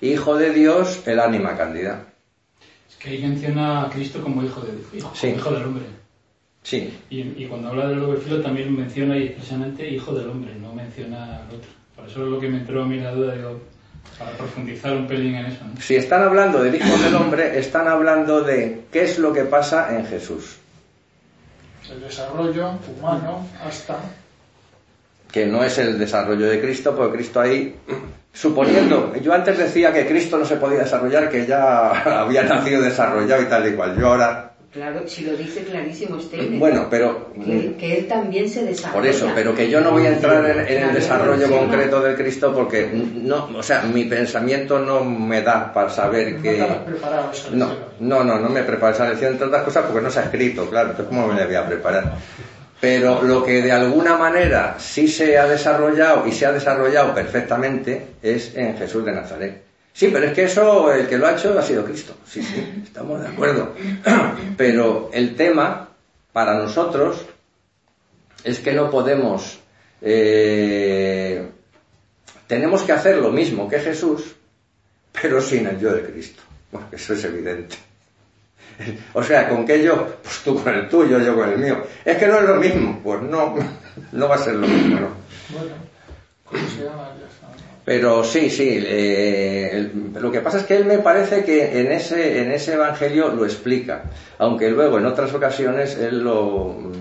[0.00, 2.04] hijo de Dios el ánima cándida.
[2.88, 5.28] Es que ahí menciona a Cristo como hijo, de, hijo, Sí.
[5.28, 5.84] hijo del hombre.
[6.62, 10.74] Sí, Y, y cuando habla del filo también menciona ahí expresamente hijo del hombre, no
[10.74, 11.70] menciona al otro.
[11.96, 13.58] Por eso es lo que me entró a mí la duda, digo,
[14.18, 15.64] para profundizar un pelín en eso.
[15.64, 15.80] ¿no?
[15.80, 19.96] si están hablando del Hijo del Hombre, están hablando de qué es lo que pasa
[19.98, 20.58] en Jesús.
[21.88, 23.96] El desarrollo humano hasta
[25.30, 27.76] que no es el desarrollo de Cristo, porque Cristo ahí,
[28.32, 31.90] suponiendo, yo antes decía que Cristo no se podía desarrollar, que ya
[32.20, 36.60] había nacido desarrollado y tal y cual, yo ahora, Claro, si lo dice clarísimo Steiner.
[36.60, 39.00] bueno, pero, que, que él también se desarrolla.
[39.00, 42.14] por eso, pero que yo no voy a entrar en, en el desarrollo concreto del
[42.14, 46.64] Cristo porque no, o sea, mi pensamiento no me da para saber no que...
[46.86, 50.10] preparado esa No, no, no, no me preparo esa lección, entre otras cosas, porque no
[50.10, 52.14] se ha escrito, claro, entonces ¿cómo me la voy a preparar?
[52.80, 58.06] Pero lo que de alguna manera sí se ha desarrollado y se ha desarrollado perfectamente
[58.22, 59.69] es en Jesús de Nazaret.
[59.92, 62.14] Sí, pero es que eso, el que lo ha hecho ha sido Cristo.
[62.26, 63.74] Sí, sí, estamos de acuerdo.
[64.56, 65.88] Pero el tema,
[66.32, 67.26] para nosotros,
[68.44, 69.58] es que no podemos...
[70.00, 71.50] eh,
[72.46, 74.34] tenemos que hacer lo mismo que Jesús,
[75.12, 76.42] pero sin el yo de Cristo.
[76.72, 77.76] Bueno, eso es evidente.
[79.12, 80.16] O sea, ¿con qué yo?
[80.22, 81.84] Pues tú con el tuyo, yo con el mío.
[82.04, 82.98] Es que no es lo mismo.
[83.04, 83.54] Pues no,
[84.12, 85.08] no va a ser lo mismo, ¿no?
[85.50, 85.74] Bueno,
[86.44, 87.10] ¿cómo se llama?
[87.84, 88.68] Pero sí, sí.
[88.86, 89.90] eh,
[90.20, 93.44] lo que pasa es que él me parece que en ese, en ese evangelio lo
[93.44, 94.04] explica,
[94.38, 96.92] aunque luego en otras ocasiones él lo,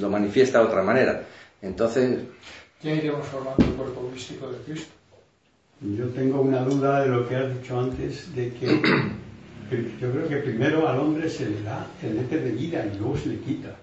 [0.00, 1.22] lo manifiesta de otra manera.
[1.62, 2.20] Entonces,
[2.82, 4.92] Ya iremos formando el cuerpo místico de Cristo.
[5.82, 8.66] Yo tengo una duda de lo que has dicho antes, de que
[10.00, 13.16] yo creo que primero al hombre se le da el éter de vida y luego
[13.16, 13.76] se le quita,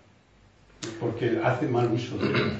[0.99, 2.51] porque hace mal uso de él.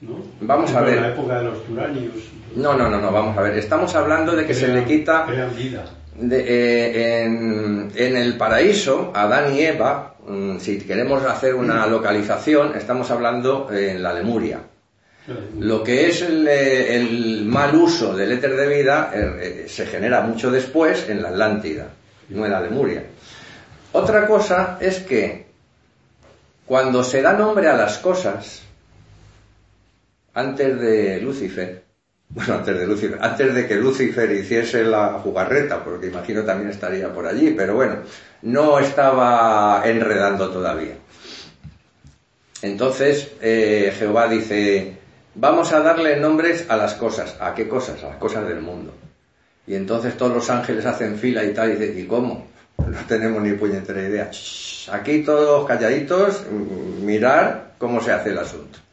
[0.00, 0.22] ¿No?
[0.40, 0.96] Vamos a ver.
[0.96, 2.14] En la época de los turanios.
[2.56, 3.58] no, no, no, no, vamos a ver.
[3.58, 5.24] Estamos hablando de que se le quita
[5.56, 5.84] vida.
[6.14, 12.74] De- eh, en, en el paraíso, Adán y Eva, mm, si queremos hacer una localización,
[12.76, 14.60] estamos hablando en la Lemuria.
[15.58, 20.20] Lo que es el, eh, el mal uso del éter de vida eh, se genera
[20.20, 21.88] mucho después en la Atlántida,
[22.28, 23.02] no en la Lemuria.
[23.92, 25.46] Otra cosa es que
[26.64, 28.62] cuando se da nombre a las cosas,
[30.36, 31.82] antes de Lucifer,
[32.28, 37.12] bueno, antes de Lucifer, antes de que Lucifer hiciese la jugarreta, porque imagino también estaría
[37.12, 38.00] por allí, pero bueno,
[38.42, 40.94] no estaba enredando todavía.
[42.60, 44.98] Entonces eh, Jehová dice,
[45.34, 47.36] vamos a darle nombres a las cosas.
[47.40, 48.04] ¿A qué cosas?
[48.04, 48.92] A las cosas del mundo.
[49.66, 52.46] Y entonces todos los ángeles hacen fila y tal, y dicen, ¿y cómo?
[52.86, 54.30] No tenemos ni puñetera idea.
[54.92, 58.85] Aquí todos calladitos, mm, mirar cómo se hace el asunto.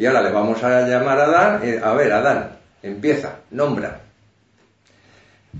[0.00, 4.00] Y ahora le vamos a llamar a Adán, eh, a ver, Adán, empieza, nombra.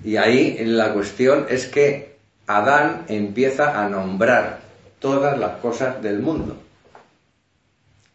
[0.02, 4.60] Y ahí la cuestión es que Adán empieza a nombrar
[4.98, 6.56] todas las cosas del mundo.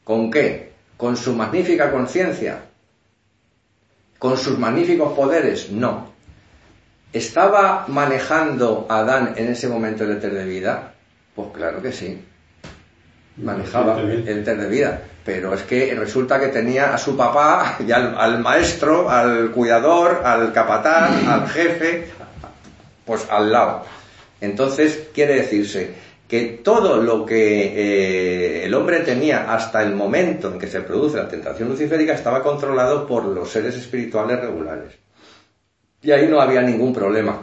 [0.03, 0.71] ¿Con qué?
[0.97, 2.57] ¿Con su magnífica conciencia?
[4.17, 5.69] ¿Con sus magníficos poderes?
[5.69, 6.11] No.
[7.13, 10.91] ¿Estaba manejando Adán en ese momento el éter de vida?
[11.35, 12.19] Pues claro que sí.
[13.37, 15.01] Manejaba el éter de vida.
[15.23, 20.21] Pero es que resulta que tenía a su papá y al, al maestro, al cuidador,
[20.23, 22.07] al capataz, al jefe,
[23.03, 23.83] pues al lado.
[24.39, 25.95] Entonces quiere decirse
[26.27, 31.17] que todo lo que eh, el hombre tenía hasta el momento en que se produce
[31.17, 34.93] la tentación luciférica estaba controlado por los seres espirituales regulares.
[36.01, 37.41] Y ahí no había ningún problema.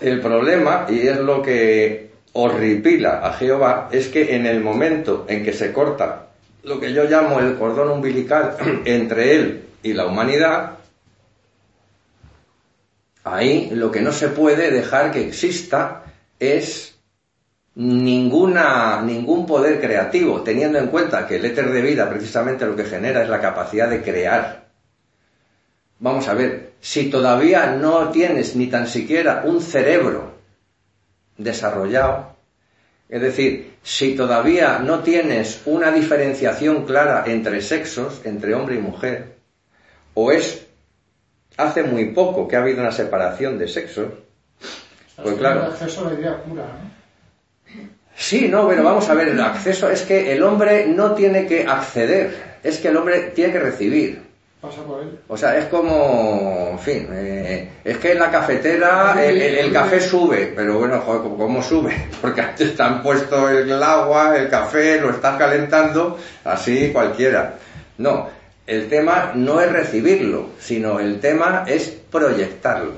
[0.00, 5.44] El problema, y es lo que horripila a Jehová, es que en el momento en
[5.44, 6.28] que se corta
[6.62, 10.78] lo que yo llamo el cordón umbilical entre él y la humanidad,
[13.24, 16.04] ahí lo que no se puede dejar que exista
[16.38, 16.94] es
[17.74, 22.84] ninguna, ningún poder creativo, teniendo en cuenta que el éter de vida precisamente lo que
[22.84, 24.68] genera es la capacidad de crear.
[25.98, 30.31] Vamos a ver, si todavía no tienes ni tan siquiera un cerebro
[31.42, 32.32] desarrollado,
[33.08, 39.34] es decir, si todavía no tienes una diferenciación clara entre sexos, entre hombre y mujer,
[40.14, 40.66] o es
[41.56, 44.12] hace muy poco que ha habido una separación de sexos,
[45.22, 45.64] pues claro.
[45.64, 46.64] acceso a la idea pura.
[48.16, 51.66] Sí, no, pero vamos a ver, el acceso es que el hombre no tiene que
[51.66, 54.22] acceder, es que el hombre tiene que recibir.
[54.62, 55.18] Pasa por él.
[55.26, 59.72] O sea, es como, en fin, eh, es que en la cafetera el, el- el
[59.72, 62.06] café sube, pero bueno, joder, ¿cómo- ¿cómo sube?
[62.22, 67.54] Porque te han puesto el agua, el café, lo estás calentando, así cualquiera.
[67.98, 68.28] No,
[68.68, 72.92] el tema no es recibirlo, sino el tema es proyectarlo.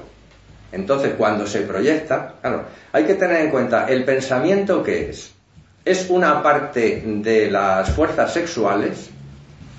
[0.70, 5.32] Entonces, cuando se proyecta, claro, hay que tener en cuenta el pensamiento que es.
[5.84, 9.08] Es una parte de las fuerzas sexuales.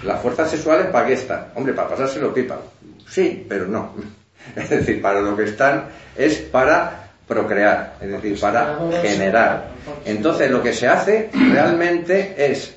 [0.04, 1.48] Las fuerzas sexuales, ¿para qué están?
[1.56, 2.58] Hombre, para pasárselo pipa.
[3.08, 3.94] Sí, pero no.
[4.56, 5.86] Es decir, para lo que están
[6.16, 9.70] es para procrear, es decir, para generar.
[10.06, 12.76] Entonces, lo que se hace realmente es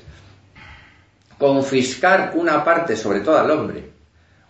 [1.37, 3.83] confiscar una parte, sobre todo al hombre,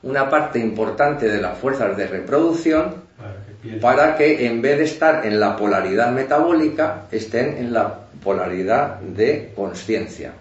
[0.03, 3.80] una parte importante de las fuerzas de reproducción Para que piense.
[3.82, 7.93] para que en vez de estar en la polaridad metabólica, estén en la
[8.24, 10.32] polaridad de conciencia.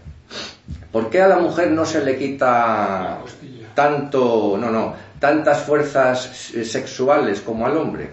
[0.93, 3.19] ¿Por qué a la mujer no se le quita
[3.75, 8.09] tanto, no, no, tantas fuerzas eh, sexuales como al hombre?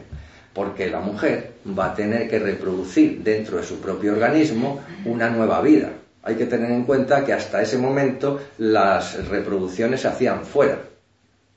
[0.53, 5.61] Porque la mujer va a tener que reproducir dentro de su propio organismo una nueva
[5.61, 5.89] vida.
[6.23, 10.79] Hay que tener en cuenta que hasta ese momento las reproducciones se hacían fuera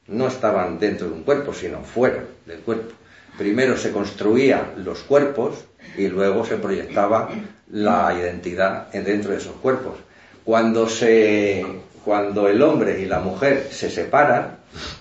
[0.09, 2.95] no estaban dentro de un cuerpo, sino fuera del cuerpo.
[3.37, 5.67] Primero se construían los cuerpos
[5.99, 7.29] y luego se proyectaba
[7.71, 9.97] la identidad en- dentro de esos cuerpos.
[10.49, 11.63] Cuando, se,
[12.07, 14.57] cuando el hombre y la mujer se separan,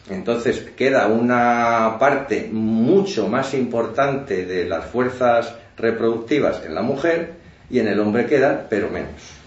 [0.09, 7.35] entonces queda una parte mucho más importante de las fuerzas reproductivas en la mujer
[7.69, 9.37] y en el hombre queda, pero menos.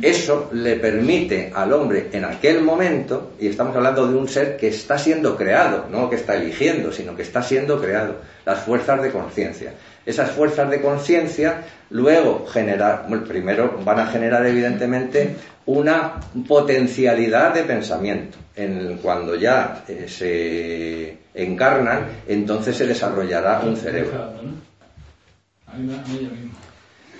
[0.00, 4.68] Eso le permite al hombre en aquel momento, y estamos hablando de un ser que
[4.68, 9.10] está siendo creado, no que está eligiendo, sino que está siendo creado, las fuerzas de
[9.10, 9.74] conciencia.
[10.04, 15.36] Esas fuerzas de conciencia luego generar, bueno, primero van a generar evidentemente
[15.66, 18.38] una potencialidad de pensamiento.
[18.54, 24.30] En, cuando ya eh, se encarnan, entonces se desarrollará un cerebro.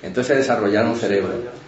[0.03, 1.62] Entonces se desarrollará un cerebro.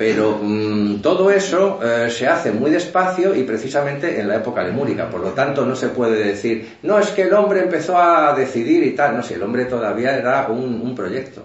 [0.00, 5.10] Pero mm, todo eso eh, se hace muy despacio y precisamente en la época lemúrica.
[5.10, 8.82] Por lo tanto, no se puede decir, no, es que el hombre empezó a decidir
[8.82, 9.14] y tal.
[9.14, 11.44] No, si el hombre todavía era un, proyecto.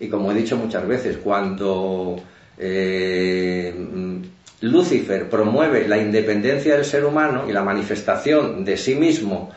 [0.00, 2.16] Y como he dicho muchas veces, cuando
[2.56, 4.22] eh, mm,
[4.62, 9.50] Lucifer promueve la independencia del ser humano y la manifestación de sí mismo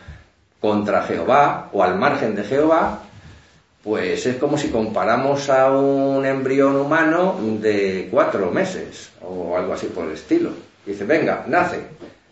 [0.59, 3.04] contra Jehová o al margen de Jehová,
[3.85, 9.85] pues es como si comparamos a un embrión humano de cuatro meses o algo así
[9.85, 10.49] por el estilo.
[10.83, 11.81] Dice, venga, nace.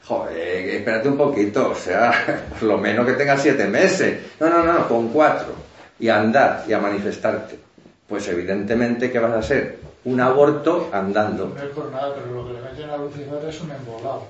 [0.04, 2.12] Joder, espérate un poquito, o sea,
[2.60, 4.20] por lo menos que tenga siete meses.
[4.40, 5.54] No, no, no, con cuatro.
[6.00, 7.60] Y a andar y a manifestarte.
[8.08, 11.54] Pues evidentemente que vas a ser un aborto andando.
[11.56, 14.24] No es por nada, pero lo que le meten a Lucifer es un embolado.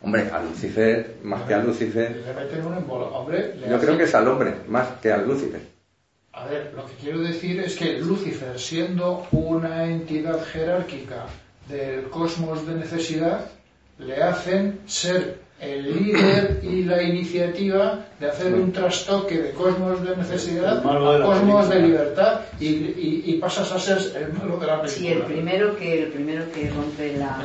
[0.00, 3.14] Hombre, a Lucifer, más que a Lucifer, Le meten un embolado.
[3.14, 5.75] Hombre, le yo creo que es al hombre, más que al Lucifer.
[6.36, 11.24] A ver, lo que quiero decir es que Lucifer, siendo una entidad jerárquica
[11.68, 13.46] del cosmos de necesidad,
[13.98, 20.14] le hacen ser el líder y la iniciativa de hacer un trastoque de cosmos de
[20.14, 20.88] necesidad de
[21.22, 24.88] a cosmos de libertad y, y- y pasas a ser el malo de la película.
[25.00, 27.42] Sí, el primero que, el primero que rompe la...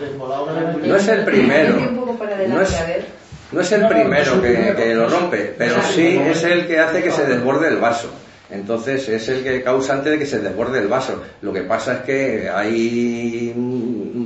[0.82, 0.90] El.
[0.90, 1.76] No es el primero.
[1.80, 3.06] No adelante, es- a ver.
[3.54, 7.12] No es el primero que, que lo rompe, pero sí es el que hace que
[7.12, 8.10] se desborde el vaso.
[8.52, 11.22] Entonces es el que causante de que se desborde el vaso.
[11.42, 13.54] Lo que pasa es que hay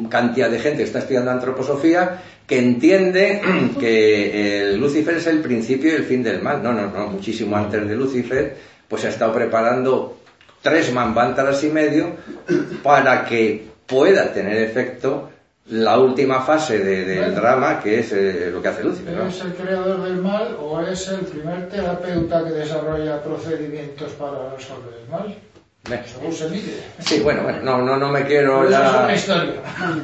[0.09, 3.41] cantidad de gente que está estudiando antroposofía que entiende
[3.79, 6.61] que el Lucifer es el principio y el fin del mal.
[6.61, 8.55] No, no, no, muchísimo antes de Lucifer,
[8.87, 10.17] pues se ha estado preparando
[10.61, 12.15] tres manvántaras y medio
[12.81, 15.29] para que pueda tener efecto
[15.67, 17.35] la última fase de- del Bueno.
[17.41, 19.13] drama, que es eh, lo que hace Lucifer.
[19.15, 19.25] ¿no?
[19.27, 24.93] ¿Es el creador del mal o es el primer terapeuta que desarrolla procedimientos para resolver
[25.03, 25.35] el mal?
[26.05, 26.83] Según se mide.
[26.99, 29.03] Sí, bueno, bueno, no, no, no me quiero Pero eso es ya...
[29.03, 29.53] una historia.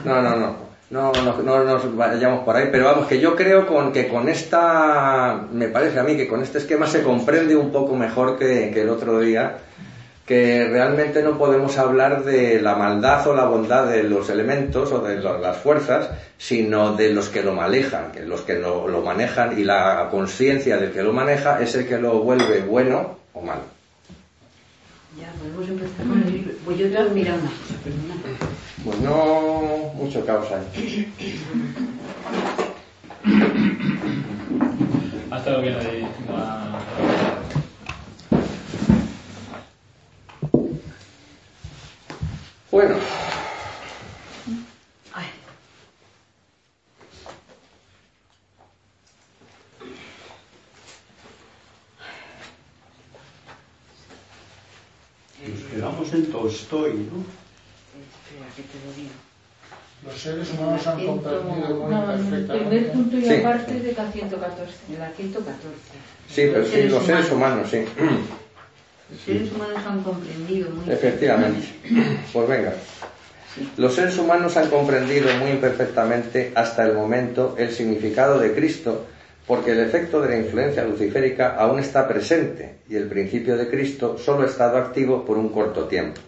[0.06, 0.72] No, no, no.
[0.92, 4.28] No, no, no nos vayamos por ahí, pero vamos, que yo creo con, que con
[4.28, 8.72] esta, me parece a mí que con este esquema se comprende un poco mejor que,
[8.74, 9.58] que el otro día,
[10.26, 15.00] que realmente no podemos hablar de la maldad o la bondad de los elementos o
[15.00, 19.60] de las fuerzas, sino de los que lo manejan, que los que lo, lo manejan
[19.60, 23.64] y la conciencia del que lo maneja es el que lo vuelve bueno o malo.
[25.20, 26.54] Ya, podemos empezar con el libro.
[26.64, 28.16] Pues yo que mirar una cosa, perdona.
[28.84, 30.62] Pues no mucho causa.
[35.32, 36.80] Hasta lo que le la...
[42.72, 42.96] Bueno,
[45.14, 45.26] Ay,
[55.48, 57.24] Nos quedamos en Tolstoy, ¿no?
[58.02, 59.10] espera, que te lo digo.
[60.06, 62.90] Los seres humanos han comprendido muy No, en el primer perfectamente.
[62.92, 63.34] punto y Sí.
[63.36, 64.94] aparte de K114.
[64.94, 65.68] En la 114.
[66.28, 67.86] sí, pero sí, los seres humanos, sí.
[69.12, 71.68] Los seres humanos han comprendido muy Efectivamente.
[72.34, 72.74] Pues venga.
[73.78, 79.06] Los seres humanos han comprendido muy imperfectamente hasta el momento el significado de Cristo,
[79.46, 84.18] porque el efecto de la influencia luciférica aún está presente y el principio de Cristo
[84.18, 86.22] solo ha estado activo por un corto tiempo.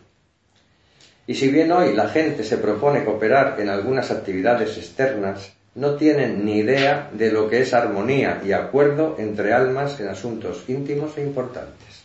[1.25, 6.45] Y si bien hoy la gente se propone cooperar en algunas actividades externas, no tienen
[6.45, 11.21] ni idea de lo que es armonía y acuerdo entre almas en asuntos íntimos e
[11.21, 12.03] importantes.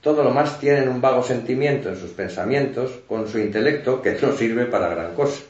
[0.00, 4.32] Todo lo más tienen un vago sentimiento en sus pensamientos con su intelecto que no
[4.36, 5.42] sirve para gran cosa.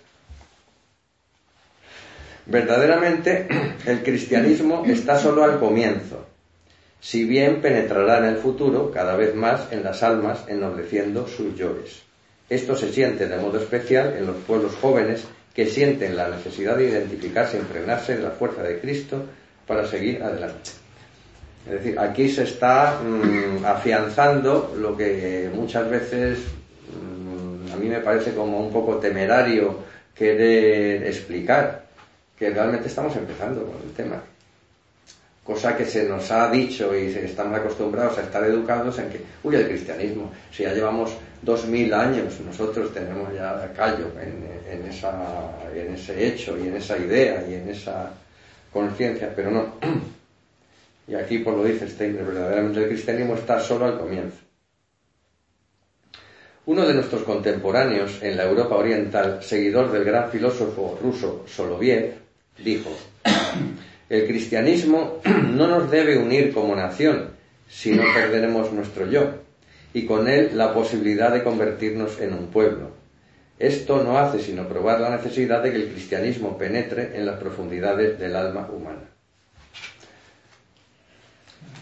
[2.46, 3.48] Verdaderamente,
[3.86, 6.26] el cristianismo está solo al comienzo,
[7.00, 12.03] si bien penetrará en el futuro cada vez más en las almas, ennobleciendo sus yoes.
[12.48, 15.24] Esto se siente de modo especial en los pueblos jóvenes
[15.54, 19.24] que sienten la necesidad de identificarse, impregnarse de la fuerza de Cristo
[19.66, 20.70] para seguir adelante.
[21.66, 26.38] Es decir, aquí se está mm, afianzando lo que muchas veces
[26.90, 29.78] mm, a mí me parece como un poco temerario
[30.14, 31.86] querer explicar,
[32.38, 34.22] que realmente estamos empezando con el tema.
[35.44, 39.56] Cosa que se nos ha dicho y estamos acostumbrados a estar educados en que, uy,
[39.56, 45.12] el cristianismo, si ya llevamos dos mil años, nosotros tenemos ya callo en, esa,
[45.74, 48.10] en ese hecho y en esa idea y en esa
[48.72, 49.74] conciencia, pero no.
[51.06, 54.38] Y aquí pues lo dice Steiner, verdaderamente el cristianismo está solo al comienzo.
[56.66, 62.14] Uno de nuestros contemporáneos en la Europa Oriental, seguidor del gran filósofo ruso Soloviev,
[62.56, 62.88] dijo,
[64.08, 67.30] el cristianismo no nos debe unir como nación,
[67.68, 69.30] si no perderemos nuestro yo,
[69.92, 72.90] y con él la posibilidad de convertirnos en un pueblo.
[73.58, 78.18] Esto no hace sino probar la necesidad de que el cristianismo penetre en las profundidades
[78.18, 79.08] del alma humana.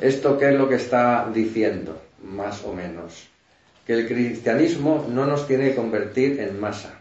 [0.01, 3.29] ¿Esto qué es lo que está diciendo, más o menos?
[3.87, 7.01] Que el cristianismo no nos tiene que convertir en masa.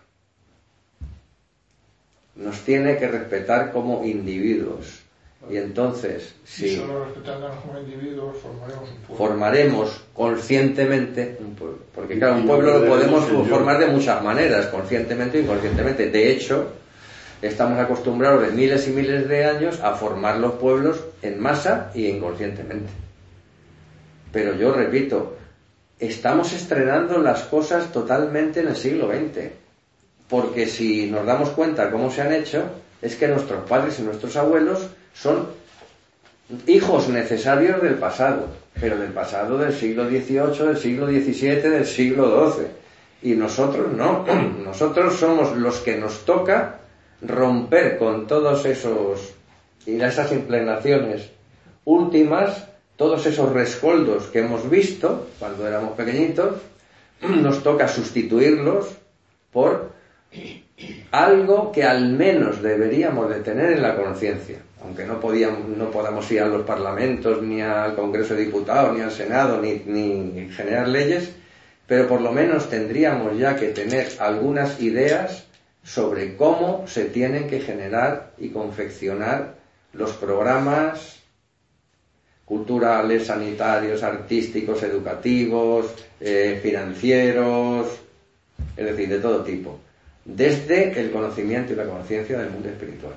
[2.35, 5.00] Nos tiene que respetar como individuos.
[5.49, 9.15] Y entonces, Y si solo respetándonos como individuos formaremos un pueblo.
[9.17, 11.79] formaremos conscientemente un pueblo.
[11.95, 16.09] Porque claro, un pueblo lo podemos formar de muchas maneras, conscientemente o inconscientemente.
[16.09, 16.67] De hecho,
[17.41, 22.05] estamos acostumbrados de miles y miles de años a formar los pueblos en masa y
[22.05, 22.91] inconscientemente.
[24.31, 25.37] Pero yo repito,
[25.99, 29.49] estamos estrenando las cosas totalmente en el siglo XX.
[30.29, 32.63] Porque si nos damos cuenta cómo se han hecho,
[33.01, 35.47] es que nuestros padres y nuestros abuelos son
[36.67, 38.47] hijos necesarios del pasado,
[38.79, 42.65] pero del pasado del siglo XVIII, del siglo XVII, del siglo XII.
[43.23, 44.25] Y nosotros no,
[44.63, 46.79] nosotros somos los que nos toca
[47.21, 49.33] romper con todos esos
[49.85, 51.29] y esas impregnaciones
[51.85, 56.55] últimas, todos esos rescoldos que hemos visto cuando éramos pequeñitos,
[57.21, 58.87] nos toca sustituirlos
[59.51, 59.91] por
[61.11, 66.29] algo que al menos deberíamos de tener en la conciencia, aunque no, podíamos, no podamos
[66.31, 71.31] ir a los parlamentos, ni al Congreso de Diputados, ni al Senado, ni, generar leyes,
[71.85, 75.45] pero por lo menos tendríamos ya que tener algunas ideas
[75.83, 79.55] sobre cómo se tienen que generar y confeccionar
[79.93, 81.19] los programas
[82.45, 87.87] culturales, sanitarios, artísticos, educativos, eh, financieros,
[88.75, 89.79] es decir, de todo tipo,
[90.25, 93.13] desde el conocimiento y la conciencia del mundo espiritual.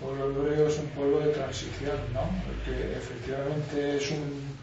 [0.00, 2.22] Pueblo hebreo es un pueblo de transición, ¿no?
[2.46, 4.58] Porque efectivamente es un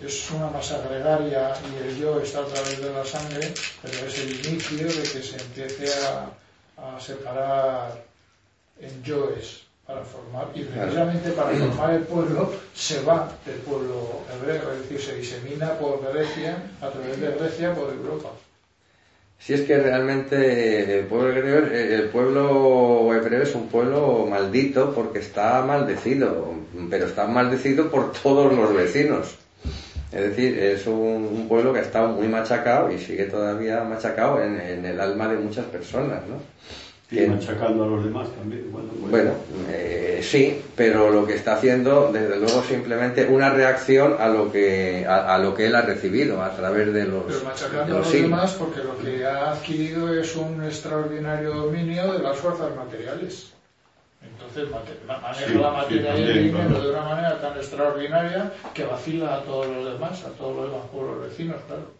[0.00, 3.52] es una masa gregaria y el yo está a través de la sangre,
[3.82, 6.28] pero es el inicio de que se empiece a,
[6.76, 8.04] a separar
[8.80, 14.72] en yoes para formar, y precisamente para formar el pueblo se va del pueblo hebreo,
[14.72, 18.30] es decir, se disemina por Grecia, a través de Grecia, por Europa.
[19.44, 25.18] Si es que realmente el pueblo hebreo, el pueblo hebreo es un pueblo maldito porque
[25.18, 26.54] está maldecido,
[26.88, 29.36] pero está maldecido por todos los vecinos.
[30.12, 34.84] Es decir, es un, pueblo que ha estado muy machacado y sigue todavía machacado en
[34.86, 36.36] el alma de muchas personas, ¿no?
[37.12, 38.72] Y Que- machacando a los demás también.
[38.72, 39.10] Bueno, bueno.
[39.10, 39.32] Bueno,
[39.68, 45.04] eh, sí, pero lo que está haciendo, desde luego, simplemente una reacción a lo que
[45.06, 47.86] a, a lo que él ha recibido a través de los, Pero de machacando a
[47.88, 48.30] los los siglos.
[48.30, 53.52] demás porque lo que ha adquirido es un extraordinario dominio de las fuerzas materiales.
[54.22, 58.84] Entonces maneja Sí, la sí, materia y el dinero de una manera tan extraordinaria que
[58.84, 61.90] vacila a todos los demás, a todos los demás pueblos vecinos, claro.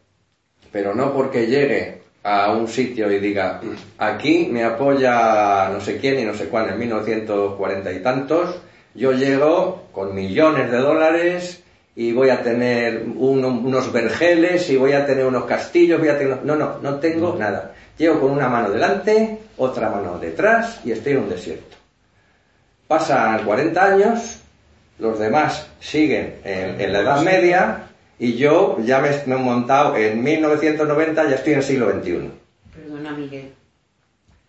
[0.71, 3.61] pero no porque llegue a un sitio y diga
[3.99, 8.59] aquí me apoya no sé quién y no sé cuál en 1940 y tantos
[8.95, 11.62] yo llego con millones de dólares
[11.97, 16.18] y voy a tener uno- unos vergeles y voy a tener unos castillos voy a
[16.18, 17.73] tener no no no tengo nada.
[17.99, 21.77] Llego con una mano delante otra mano detrás y estoy en un desierto.
[22.89, 24.39] Pasan 40 años
[24.99, 27.83] los demás siguen en, en la Edad Media
[28.23, 32.31] y yo ya me, me he montado en 1990, ya estoy en el siglo XXI.
[32.73, 33.51] Perdona, Miguel.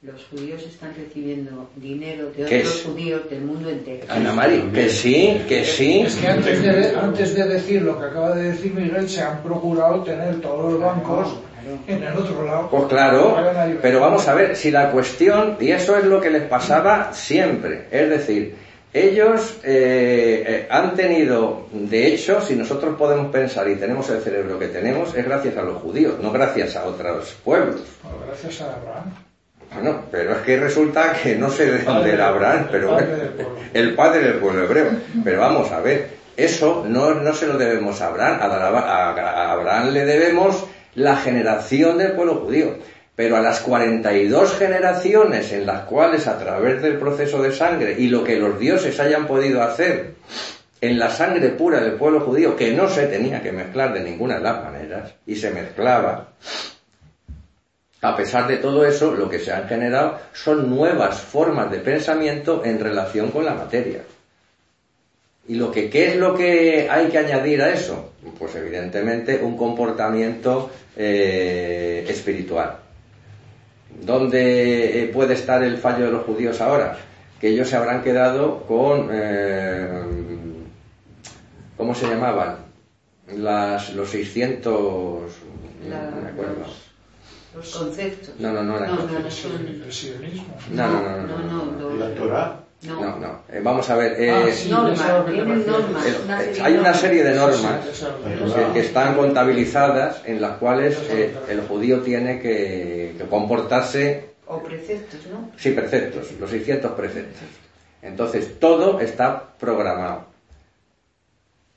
[0.03, 2.83] Los judíos están recibiendo dinero de ¿Qué otros es?
[2.83, 4.05] judíos del mundo entero.
[4.09, 6.01] Ana Mari, que sí, que sí.
[6.01, 9.41] Es que antes de, antes de decir lo que acaba de decir Miguel, se han
[9.41, 11.35] procurado tener todos los bancos
[11.87, 12.69] en el otro lado.
[12.69, 13.37] Pues claro,
[13.81, 17.87] pero vamos a ver, si la cuestión, y eso es lo que les pasaba siempre,
[17.89, 18.55] es decir,
[18.93, 24.59] ellos eh, eh, han tenido, de hecho, si nosotros podemos pensar y tenemos el cerebro
[24.59, 27.81] que tenemos, es gracias a los judíos, no gracias a otros pueblos.
[28.27, 29.13] Gracias a Abraham.
[29.73, 33.07] Bueno, pero es que resulta que no sé de dónde era Abraham, pero El padre
[33.07, 33.59] bueno, del pueblo.
[33.73, 34.89] el padre del pueblo hebreo.
[35.23, 40.05] Pero vamos a ver, eso no, no se lo debemos a Abraham, a Abraham le
[40.05, 42.77] debemos la generación del pueblo judío.
[43.15, 48.07] Pero a las 42 generaciones en las cuales a través del proceso de sangre y
[48.07, 50.15] lo que los dioses hayan podido hacer
[50.83, 54.35] en la sangre pura del pueblo judío, que no se tenía que mezclar de ninguna
[54.35, 56.33] de las maneras, y se mezclaba,
[58.01, 62.65] a pesar de todo eso, lo que se han generado son nuevas formas de pensamiento
[62.65, 64.01] en relación con la materia.
[65.47, 68.11] ¿Y lo que, qué es lo que hay que añadir a eso?
[68.37, 72.82] Pues evidentemente un comportamiento eh, espiritual.
[74.01, 76.97] ¿Dónde eh, puede estar el fallo de los judíos ahora?
[77.39, 79.09] Que ellos se habrán quedado con...
[79.11, 79.89] eh,
[81.77, 82.57] ¿Cómo se llamaban?
[83.35, 85.31] Las, los 600...
[85.89, 86.65] La- no me acuerdo.
[87.55, 88.33] Los conceptos.
[88.39, 89.19] No, no, no, la no, no, no.
[90.71, 92.62] No, no, no, no, no, no, no.
[92.87, 92.91] Eh,
[94.71, 96.97] una serie hay de una normas.
[96.99, 97.33] serie de
[97.95, 98.03] Sí,
[98.39, 104.61] normas que están contabilizadas en las cuales eh, el judío tiene que, que comportarse, O
[104.61, 105.49] preceptos, ¿no?
[105.57, 107.41] sí, preceptos, los 600 preceptos.
[108.01, 110.25] Entonces, todo está programado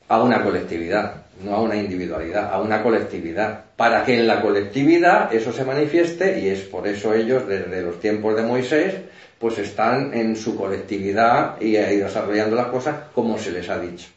[0.09, 5.33] a una colectividad, no a una individualidad, a una colectividad, para que en la colectividad
[5.35, 8.95] eso se manifieste y es por eso ellos desde los tiempos de Moisés
[9.39, 14.09] pues están en su colectividad y, desarrollando las cosas como se les ha dicho.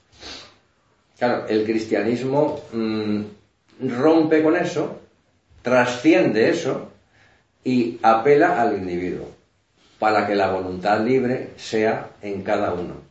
[1.18, 3.22] Claro, el cristianismo mm,
[3.90, 5.00] rompe con eso,
[5.62, 6.90] trasciende eso
[7.64, 9.28] y apela al individuo
[10.00, 13.10] para que la voluntad libre sea en cada uno.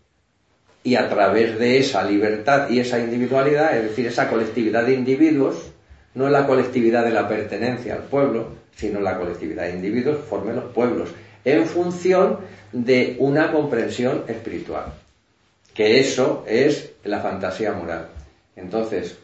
[0.82, 5.70] Y a través de esa libertad y esa individualidad, es decir, esa colectividad de individuos,
[6.14, 10.72] no la colectividad de la pertenencia al pueblo, sino la colectividad de individuos, formen los
[10.72, 11.10] pueblos,
[11.44, 12.38] en función
[12.72, 14.92] de una comprensión espiritual.
[15.74, 18.08] Que eso es la fantasía moral.
[18.56, 19.16] Entonces,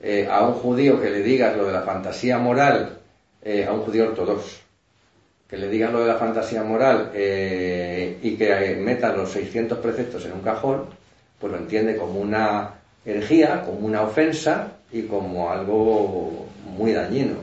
[0.00, 2.98] eh, a un judío que le digas lo de la fantasía moral,
[3.42, 4.58] eh, a un judío ortodoxo,
[5.48, 10.24] que le digas lo de la fantasía moral eh, y que meta los 600 preceptos
[10.26, 10.84] en un cajón,
[11.40, 12.74] pues lo entiende como una
[13.04, 17.36] herejía, como una ofensa y como algo muy dañino.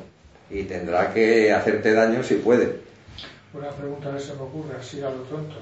[0.49, 2.84] Y tendrá que hacerte daño si puede.
[3.58, 5.56] Una pregunta que se me ocurre, así a lo tonto.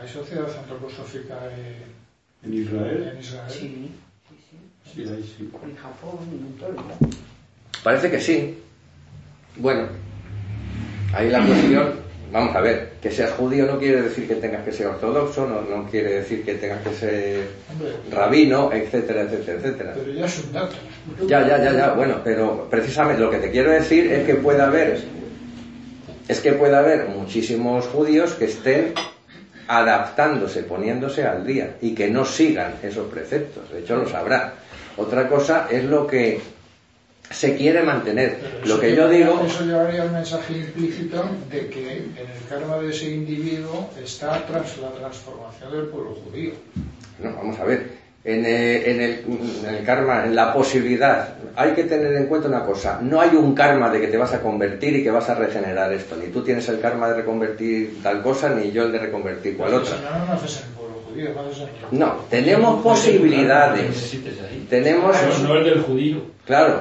[0.00, 3.10] ¿Hay sociedad antroposófica en, En Israel.
[3.12, 3.50] en Israel?
[3.50, 3.90] Sí,
[4.28, 4.94] sí, sí.
[4.94, 5.50] Sí, ahí sí.
[5.64, 6.74] En Japón, en todo.
[7.82, 8.58] Parece que sí.
[9.56, 9.88] Bueno,
[11.14, 11.92] ahí la cuestión,
[12.32, 15.62] vamos a ver, que seas judío no quiere decir que tengas que ser ortodoxo, no,
[15.62, 19.92] no quiere decir que tengas que ser Hombre, rabino, etcétera, etcétera, etcétera.
[19.94, 20.74] pero ya es un dato.
[21.26, 24.62] Ya, ya, ya, ya, bueno, pero precisamente lo que te quiero decir es que puede
[24.62, 24.98] haber,
[26.28, 28.94] es que puede haber muchísimos judíos que estén
[29.68, 33.70] adaptándose, poniéndose al día y que no sigan esos preceptos.
[33.70, 34.54] De hecho, lo sabrá.
[34.96, 36.40] Otra cosa es lo que
[37.30, 38.38] se quiere mantener.
[38.40, 42.78] Pero Lo que yo digo, Eso llevaría el mensaje implícito de que en el karma
[42.78, 46.52] de ese individuo está tras la transformación del pueblo judío.
[47.18, 47.90] no, vamos a ver,
[48.24, 49.24] en, eh, en el,
[49.66, 53.30] en el karma, en la posibilidad, hay que tener en cuenta una cosa, no hay
[53.30, 56.28] un karma de que te vas a convertir y que vas a regenerar esto, ni
[56.28, 59.96] tú tienes el karma de reconvertir tal cosa, ni yo el de reconvertir cual otra.
[59.96, 60.81] Si no, no
[61.90, 64.16] No, tenemos posibilidades,
[64.68, 65.16] tenemos...
[65.42, 66.22] No el del judío.
[66.44, 66.80] Claro,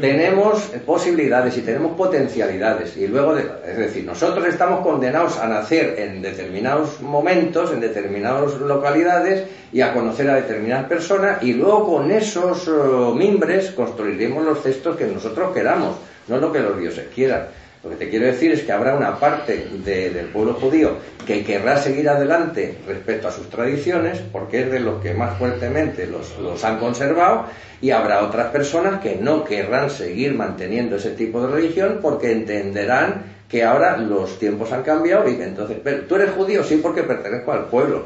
[0.00, 2.96] tenemos posibilidades y tenemos potencialidades.
[2.96, 8.54] Y luego, de- es decir, nosotros estamos condenados a nacer en determinados momentos, en determinadas
[8.60, 12.70] localidades y a conocer a determinadas personas y luego con esos eh,
[13.16, 15.96] mimbres construiremos los cestos que nosotros queramos,
[16.28, 17.46] no lo que los dioses quieran.
[17.82, 21.42] Lo que te quiero decir es que habrá una parte de- del pueblo judío que
[21.44, 26.62] querrá seguir adelante respecto a sus tradiciones, porque es de los que más fuertemente los,
[26.62, 27.46] han conservado,
[27.80, 33.24] y habrá otras personas que no querrán seguir manteniendo ese tipo de religión porque entenderán
[33.48, 37.02] que ahora los tiempos han cambiado y que entonces, pero tú eres judío, sí, porque
[37.02, 38.04] pertenezco al pueblo,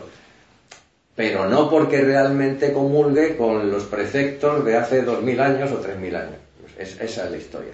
[1.16, 5.96] pero no porque realmente comulgue con los preceptos de hace dos mil años o tres
[5.98, 6.36] mil años.
[6.60, 7.72] Pues es- esa es la historia.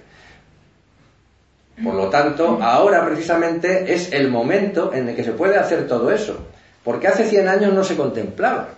[1.83, 6.11] Por lo tanto, ahora precisamente es el momento en el que se puede hacer todo
[6.11, 6.47] eso,
[6.85, 8.69] porque hace 100 años no se contemplaba.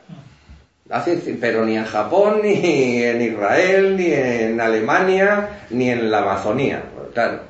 [0.91, 6.83] Hace, pero ni en Japón, ni en Israel, ni en Alemania, ni en la Amazonía.
[7.15, 7.41] Claro.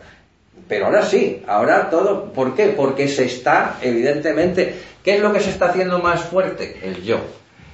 [0.68, 2.32] Pero ahora sí, ahora todo.
[2.32, 2.68] ¿Por qué?
[2.68, 6.78] Porque se está, evidentemente, ¿qué es lo que se está haciendo más fuerte?
[6.82, 7.18] El yo.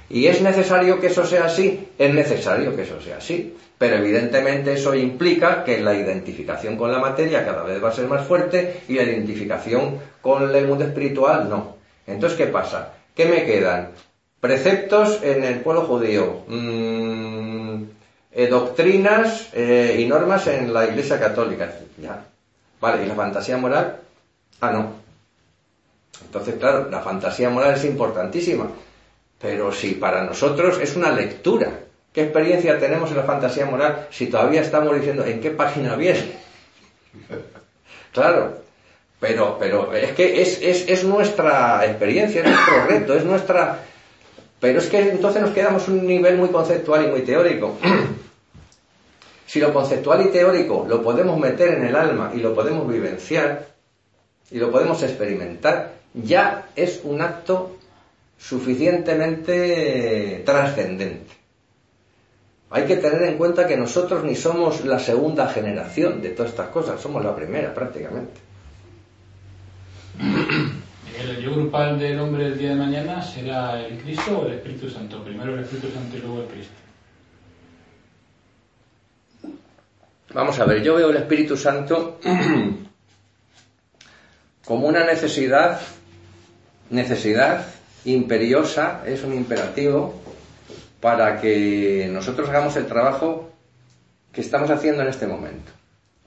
[0.09, 1.87] ¿Y es necesario que eso sea así?
[1.97, 3.55] Es necesario que eso sea así.
[3.79, 8.07] Pero evidentemente eso implica que la identificación con la materia cada vez va a ser
[8.07, 11.77] más fuerte y la identificación con el mundo espiritual no.
[12.05, 12.91] Entonces, ¿qué pasa?
[13.15, 13.91] ¿Qué me quedan?
[14.41, 17.83] Preceptos en el pueblo judío, mm,
[18.33, 21.71] eh, doctrinas eh, y normas en la Iglesia Católica.
[22.01, 22.25] Ya.
[22.81, 23.97] Vale, ¿y la fantasía moral?
[24.59, 24.91] Ah, no.
[26.21, 28.69] Entonces, claro, la fantasía moral es importantísima.
[29.39, 31.71] Pero si para nosotros es una lectura,
[32.13, 36.37] ¿qué experiencia tenemos en la fantasía moral si todavía estamos diciendo en qué página viene?
[38.11, 38.57] Claro,
[39.19, 43.83] pero, pero es que es, es, es nuestra experiencia, es nuestro reto, es nuestra...
[44.59, 47.77] Pero es que entonces nos quedamos un nivel muy conceptual y muy teórico.
[49.45, 53.65] Si lo conceptual y teórico lo podemos meter en el alma y lo podemos vivenciar
[54.51, 57.75] y lo podemos experimentar, ya es un acto
[58.37, 61.38] suficientemente trascendente.
[62.71, 66.67] Hay que tener en cuenta que nosotros ni somos la segunda generación de todas estas
[66.67, 68.39] cosas, somos la primera prácticamente.
[71.19, 74.89] El yo grupal del hombre el día de mañana será el Cristo o el Espíritu
[74.89, 75.23] Santo.
[75.23, 76.73] Primero el Espíritu Santo y luego el Cristo.
[80.33, 82.19] Vamos a ver, yo veo el Espíritu Santo
[84.65, 85.81] como una necesidad,
[86.91, 87.65] necesidad
[88.05, 90.18] imperiosa, es un imperativo
[90.99, 93.49] para que nosotros hagamos el trabajo
[94.31, 95.71] que estamos haciendo en este momento.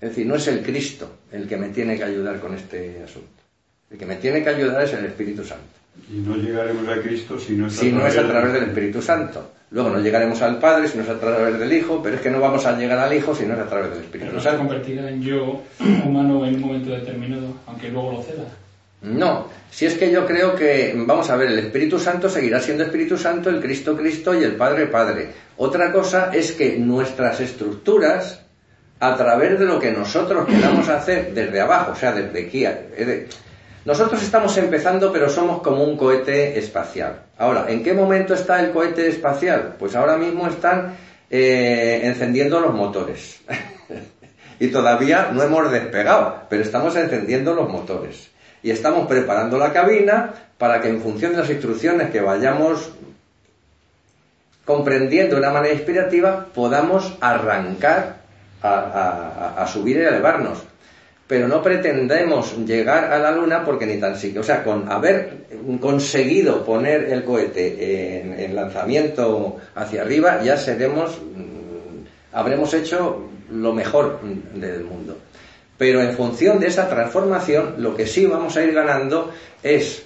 [0.00, 3.28] Es decir, no es el Cristo el que me tiene que ayudar con este asunto.
[3.90, 5.64] El que me tiene que ayudar es el Espíritu Santo.
[6.10, 9.02] Y no llegaremos a Cristo si no es Si no es a través del Espíritu
[9.02, 9.52] Santo.
[9.70, 12.30] Luego no llegaremos al Padre si no es a través del Hijo, pero es que
[12.30, 14.40] no vamos a llegar al Hijo si no es a través del Pero Espíritu no
[14.40, 14.58] se Santo.
[14.58, 15.62] convertirá en yo
[16.04, 18.44] humano en un momento determinado, aunque luego lo ceda.
[19.02, 22.84] No, si es que yo creo que, vamos a ver, el Espíritu Santo seguirá siendo
[22.84, 25.28] Espíritu Santo, el Cristo Cristo y el Padre Padre.
[25.56, 28.42] Otra cosa es que nuestras estructuras,
[29.00, 33.26] a través de lo que nosotros queramos hacer desde abajo, o sea, desde aquí, de-
[33.84, 37.22] nosotros estamos empezando, pero somos como un cohete espacial.
[37.36, 39.74] Ahora, ¿en qué momento está el cohete espacial?
[39.76, 40.94] Pues ahora mismo están
[41.28, 43.40] eh, encendiendo los motores.
[44.60, 48.30] y todavía no hemos despegado, pero estamos encendiendo los motores.
[48.62, 52.92] Y estamos preparando la cabina para que en función de las instrucciones que vayamos
[54.64, 58.16] comprendiendo de una manera inspirativa, podamos arrancar
[58.62, 60.58] a, subir y elevarnos.
[61.26, 65.46] Pero no pretendemos llegar a la luna porque ni tan siquiera, o sea, con haber
[65.80, 73.72] conseguido poner el cohete en, en lanzamiento hacia arriba, ya seremos, mm, habremos hecho lo
[73.72, 74.20] mejor
[74.54, 75.16] del mundo.
[75.78, 80.04] Pero en función de esa transformación, lo que sí vamos a ir ganando es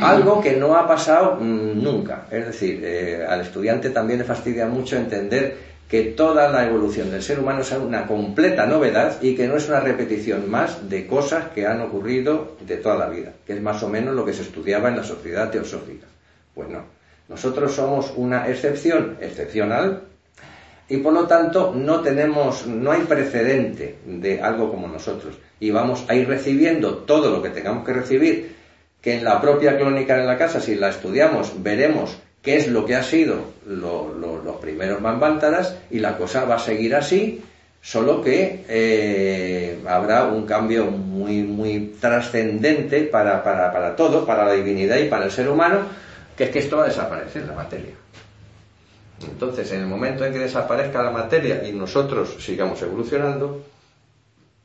[0.00, 2.26] algo que no ha pasado mm, nunca.
[2.30, 5.56] Es decir, eh, al estudiante también le fastidia mucho entender
[5.88, 9.68] que toda la evolución del ser humano es una completa novedad y que no es
[9.68, 13.82] una repetición más de cosas que han ocurrido de toda la vida, que es más
[13.82, 16.06] o menos lo que se estudiaba en la sociedad teosófica.
[16.54, 16.84] Pues no,
[17.28, 20.02] nosotros somos una excepción excepcional
[20.88, 26.04] y por lo tanto no tenemos, no hay precedente de algo como nosotros y vamos
[26.08, 28.54] a ir recibiendo todo lo que tengamos que recibir,
[29.00, 32.84] que en la propia clónica en la casa, si la estudiamos, veremos qué es lo
[32.86, 37.42] que ha sido lo- los primeros Manvántaras y la cosa va a seguir así,
[37.82, 44.52] solo que eh, habrá un cambio muy, muy trascendente para, para, para todo, para la
[44.52, 45.80] divinidad y para el ser humano,
[46.36, 47.92] que es que esto va a desaparecer, la materia.
[49.22, 53.62] Entonces, en el momento en que desaparezca la materia y nosotros sigamos evolucionando,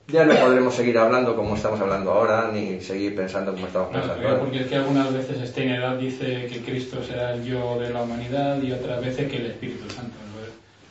[0.07, 4.27] ya no podremos seguir hablando como estamos hablando ahora, ni seguir pensando como estamos pensando
[4.27, 4.39] ahora.
[4.39, 8.61] porque es que algunas veces Steiner dice que Cristo será el yo de la humanidad
[8.61, 10.17] y otras veces que el Espíritu Santo.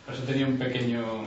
[0.07, 1.25] Por eso tenía un pequeño.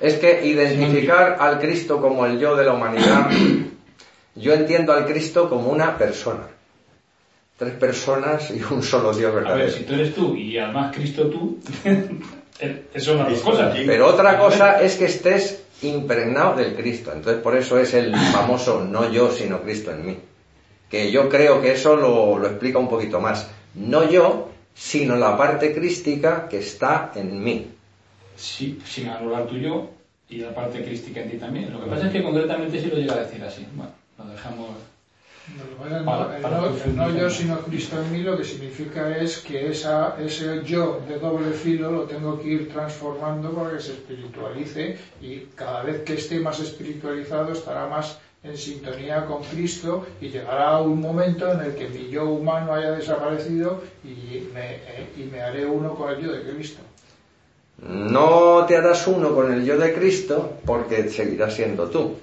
[0.00, 3.30] Es que identificar al Cristo como el yo de la humanidad,
[4.34, 6.53] yo entiendo al Cristo como una persona.
[7.56, 9.70] Tres personas y un solo Dios A ver, verdadero.
[9.70, 11.58] si tú eres tú y además Cristo tú,
[12.94, 13.76] eso son las dos cosas.
[13.86, 17.12] Pero otra cosa es que estés impregnado del Cristo.
[17.12, 20.18] Entonces por eso es el famoso no yo, sino Cristo en mí.
[20.90, 23.48] Que yo creo que eso lo, lo explica un poquito más.
[23.74, 27.70] No yo, sino la parte crística que está en mí.
[28.36, 29.90] Sí, sin anular tu yo
[30.28, 31.72] y la parte crística en ti también.
[31.72, 33.66] Lo que pasa es que concretamente sí lo llega a decir así.
[33.74, 34.70] Bueno, lo dejamos.
[35.78, 38.44] Para- no- el para no, tu el no yo sino Cristo en mí lo que
[38.44, 43.72] significa es que esa, ese yo de doble filo lo tengo que ir transformando para
[43.76, 49.42] que se espiritualice y cada vez que esté más espiritualizado estará más en sintonía con
[49.42, 54.74] Cristo y llegará un momento en el que mi yo humano haya desaparecido y me,
[54.76, 56.80] eh, y me haré uno con el yo de Cristo.
[57.86, 62.16] No te harás uno con el yo de Cristo porque seguirás siendo tú.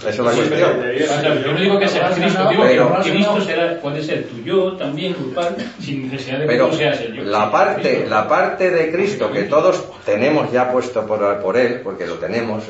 [0.00, 0.70] Esa es la Sí, cuestión.
[0.80, 4.24] O sea, yo no digo que sea Cristo, digo Pero- que Cristo será, puede ser
[4.24, 7.22] tu yo también grupal, sin necesidad de que Pero tú seas el yo.
[7.22, 12.06] la parte, la parte de Cristo que todos tenemos ya puesto por, por Él, porque
[12.06, 12.64] lo tenemos,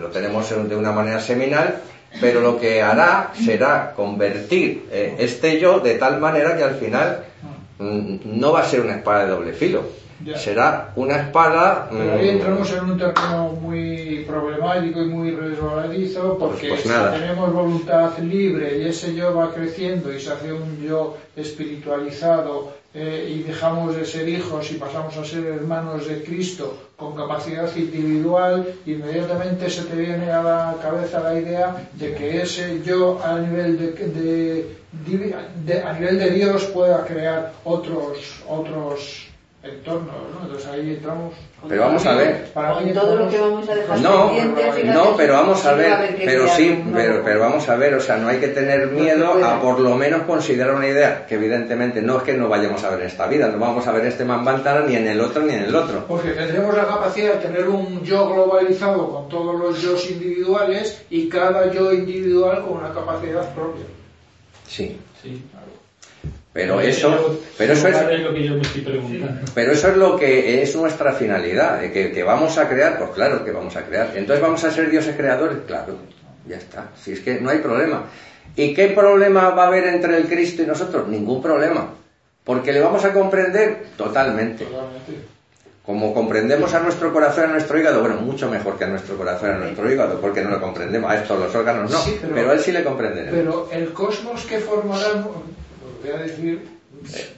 [0.00, 1.76] lo tenemos de una manera seminal,
[2.20, 7.24] pero lo que hará será convertir eh, este yo de tal manera que al final
[7.78, 9.82] mm, no va a ser una espada de doble filo,
[10.24, 10.38] Ya.
[10.38, 11.88] será una espada...
[11.90, 16.94] Pero ahí mm, entramos en un terreno muy problemático y muy resbaladizo porque Pues- pues
[16.94, 22.72] si tenemos voluntad libre y ese yo va creciendo y se hace un yo espiritualizado
[22.94, 27.68] eh, y dejamos de ser hijos y pasamos a ser hermanos de Cristo con capacidad
[27.74, 33.36] individual, inmediatamente se te viene a la cabeza la idea de que ese yo a
[33.40, 35.34] nivel de, de- divi-
[35.64, 39.26] de- a nivel de Dios pueda crear otros otros
[39.64, 40.42] ¿no?
[40.42, 41.34] Entonces ahí entramos.
[41.66, 42.44] Pero vamos a ver.
[42.52, 46.16] Para mí todo lo que vamos a dejar No, pendiente, no, pero vamos a ver,
[46.22, 49.60] pero sí, pero, pero vamos a ver, o sea, no hay que tener miedo a
[49.60, 53.00] por lo menos considerar una idea, que evidentemente no es que no vayamos a ver
[53.00, 55.64] en esta vida, no vamos a ver este Manvantara ni en el otro ni en
[55.64, 56.04] el otro.
[56.06, 61.28] Porque tendremos la capacidad de tener un yo globalizado con todos los yo individuales y
[61.28, 63.84] cada yo individual con una capacidad propia.
[64.68, 65.42] Sí, Sí.
[66.54, 67.96] Pero eso, pero eso es,
[69.54, 73.10] pero eso es lo que es nuestra finalidad, de que, que vamos a crear, pues
[73.10, 74.12] claro que vamos a crear.
[74.14, 75.96] Entonces vamos a ser dioses creadores, claro,
[76.48, 76.90] ya está.
[77.02, 78.04] Si es que no hay problema.
[78.54, 81.08] ¿Y qué problema va a haber entre el Cristo y nosotros?
[81.08, 81.88] Ningún problema.
[82.44, 84.64] Porque le vamos a comprender totalmente.
[85.84, 89.50] Como comprendemos a nuestro corazón, a nuestro hígado, bueno, mucho mejor que a nuestro corazón,
[89.50, 91.10] a nuestro hígado, porque no lo comprendemos.
[91.10, 93.34] A estos los órganos no, Sí, pero- pero, a él sí le comprenderemos.
[93.38, 95.26] Pero el cosmos que formarán,
[96.04, 96.68] voy a decir...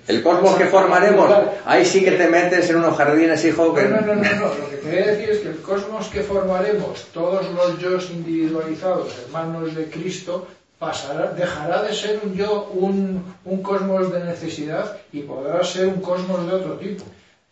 [0.07, 1.33] El cosmos que formaremos,
[1.65, 3.85] ahí sí que te metes en unos jardines, hijo, que...
[3.85, 4.55] No, no, no, no, no.
[4.55, 9.75] Lo que quería decir es que el cosmos que formaremos, todos los yo individualizados, hermanos
[9.75, 10.47] de Cristo,
[10.79, 16.01] pasará, dejará de ser un yo, un, un cosmos de necesidad y podrá ser un
[16.03, 17.05] cosmos de otro tipo.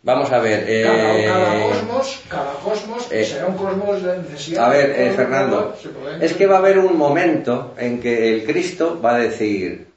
[0.03, 4.65] Vamos a ver, Cada, eh, cada cosmos, cada cosmos eh, será un cosmos de necesidad.
[4.65, 5.75] A ver, eh, Fernando,
[6.21, 9.87] es que va a haber un momento en que el Cristo va a decir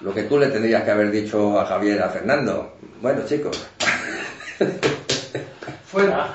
[0.00, 2.76] lo que tú le tendrías que haber dicho a Javier, a Fernando.
[3.00, 3.68] Bueno, chicos,
[5.90, 6.34] Fuera.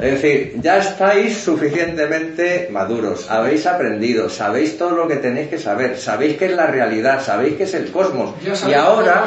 [0.00, 5.96] Es decir, ya estáis suficientemente maduros, habéis aprendido, sabéis todo lo que tenéis que saber,
[5.96, 8.34] sabéis qué es la realidad, sabéis qué es el cosmos.
[8.66, 9.26] Y ahora,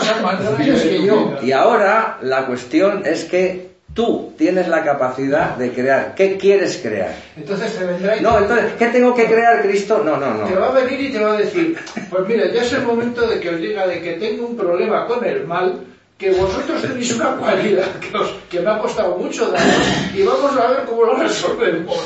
[1.42, 3.67] y ahora la cuestión es que
[3.98, 6.14] tú tienes la capacidad de crear.
[6.16, 7.16] ¿Qué quieres crear?
[7.36, 10.04] Entonces te vendrá y No, entonces, ¿qué tengo que crear, Cristo?
[10.06, 10.62] No, no, te no.
[10.62, 11.76] va a venir y te va a decir,
[12.12, 15.08] pues mira, ya es el momento de que os diga de que tengo un problema
[15.08, 15.80] con el mal
[16.16, 19.74] que vosotros tenéis una cualidad que, os- que me ha costado mucho daros
[20.16, 21.98] y vamos a ver cómo lo resolvemos.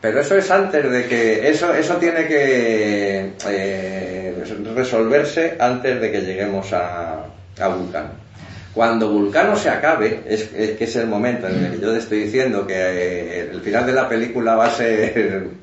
[0.00, 1.48] Pero eso es antes de que.
[1.50, 4.44] Eso, eso tiene que eh,
[4.74, 7.26] resolverse antes de que lleguemos a,
[7.60, 8.29] a Vulcano.
[8.74, 11.98] Cuando Vulcano se acabe, es, es que es el momento en el que yo te
[11.98, 15.48] estoy diciendo que eh, el final de la película va a ser.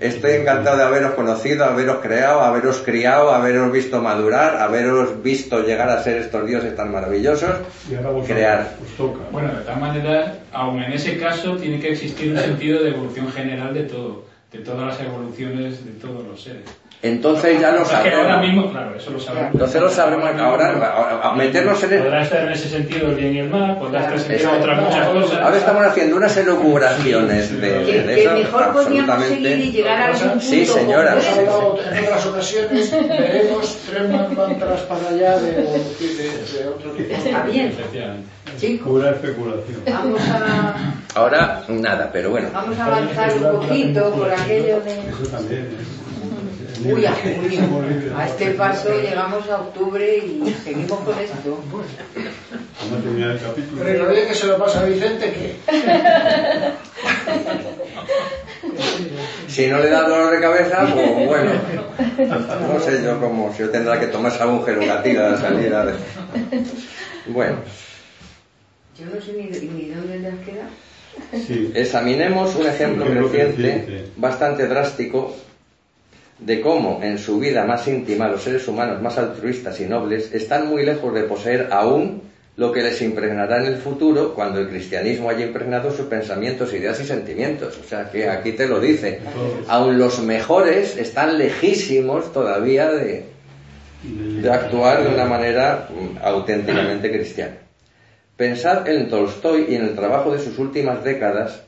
[0.00, 5.88] Estoy encantado de haberos conocido, haberos creado, haberos criado, haberos visto madurar, haberos visto llegar
[5.90, 7.50] a ser estos dioses tan maravillosos.
[7.88, 8.74] Y ahora vosotros Crear.
[8.82, 9.20] os toca.
[9.30, 13.30] Bueno, de tal manera, aun en ese caso, tiene que existir un sentido de evolución
[13.30, 16.64] general de todo, de todas las evoluciones de todos los seres.
[17.02, 18.40] Entonces ya lo que ahora sabremos.
[18.46, 19.50] mismo, claro, eso lo sabemos.
[19.54, 23.14] Entonces lo sabremos ahora, a- a meternos en el- Podrá estar en ese sentido el
[23.16, 24.70] bien y el mal, podrá estar en ese sentido Exacto.
[24.72, 25.40] otras muchas cosas.
[25.42, 29.72] Ahora estamos haciendo unas elucubraciones de, Que, de que eso, mejor podíamos seguir y absolutamente.
[29.72, 30.40] llegar a algún punto.
[30.46, 31.16] Sí, señora.
[31.92, 37.14] En otras ocasiones, veremos tres mantras para allá de, de, de otro tipo.
[37.14, 37.72] Está bien.
[38.84, 39.80] Pura especulación.
[39.86, 40.74] Vamos a,
[41.16, 42.48] Ahora nada, pero bueno.
[42.52, 44.92] vamos a avanzar un poquito por aquello de...
[45.08, 46.11] Eso también es.
[46.84, 48.16] Uy, a julio.
[48.16, 51.62] A este paso llegamos a octubre y seguimos con esto.
[52.80, 53.82] A el capítulo.
[53.84, 55.56] Pero lo bien que se lo pasa a Vicente, que
[59.48, 61.50] Si no le da dolor de cabeza, pues bueno.
[62.72, 65.92] No sé yo cómo, si yo tendrá que tomar algún gerogatina de salida de...
[67.26, 67.56] Bueno,
[68.98, 70.70] Yo no sé ni, ni dónde le has quedado.
[71.46, 71.70] Sí.
[71.74, 74.06] examinemos un ejemplo creciente.
[74.16, 75.36] bastante drástico,
[76.44, 80.68] de cómo en su vida más íntima los seres humanos más altruistas y nobles están
[80.68, 82.22] muy lejos de poseer aún
[82.56, 87.00] lo que les impregnará en el futuro cuando el cristianismo haya impregnado sus pensamientos, ideas
[87.00, 87.78] y sentimientos.
[87.82, 89.20] O sea que aquí te lo dice.
[89.68, 93.24] Aún los mejores están lejísimos todavía de,
[94.02, 97.56] de actuar de una manera mm, auténticamente cristiana.
[98.36, 101.62] Pensad en Tolstoy y en el trabajo de sus últimas décadas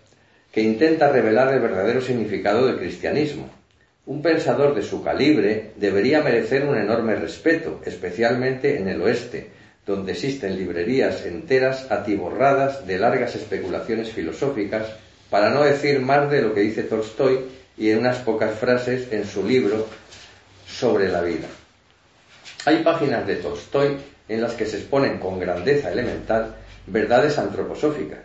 [0.53, 3.49] que intenta revelar el verdadero significado del cristianismo.
[4.07, 9.51] Un pensador de su calibre debería merecer un enorme respeto, especialmente en el oeste,
[9.87, 14.89] donde existen librerías enteras atiborradas de largas especulaciones filosóficas,
[15.31, 17.41] para no decir más de lo que dice Tolstoy
[17.77, 19.87] y en unas pocas frases en su libro
[20.67, 21.49] sobre la vida.
[22.67, 23.97] Hay páginas de Tolstoy
[24.29, 28.21] en las que se exponen con grandeza elemental verdades antroposóficas.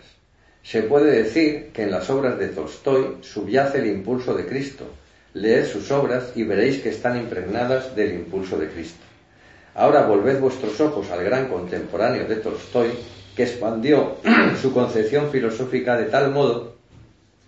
[0.64, 4.86] Se puede decir que en las obras de Tolstoy subyace el impulso de Cristo.
[5.34, 9.04] Leed sus obras y veréis que están impregnadas del impulso de Cristo.
[9.76, 12.90] Ahora volved vuestros ojos al gran contemporáneo de Tolstoy,
[13.36, 14.18] que expandió
[14.62, 16.76] su concepción filosófica de tal modo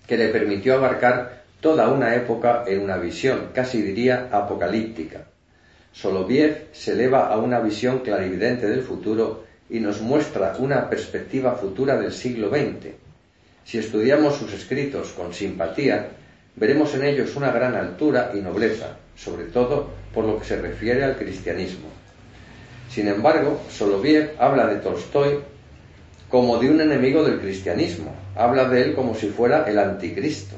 [0.07, 5.25] que le permitió abarcar toda una época en una visión, casi diría apocalíptica.
[5.91, 11.97] Soloviev se eleva a una visión clarividente del futuro y nos muestra una perspectiva futura
[11.97, 12.93] del siglo XX.
[13.65, 16.09] Si estudiamos sus escritos con simpatía,
[16.55, 21.03] veremos en ellos una gran altura y nobleza, sobre todo por lo que se refiere
[21.03, 21.87] al cristianismo.
[22.89, 25.39] Sin embargo, Soloviev habla de Tolstoy
[26.29, 30.55] como de un enemigo del cristianismo, habla de él como si fuera el anticristo.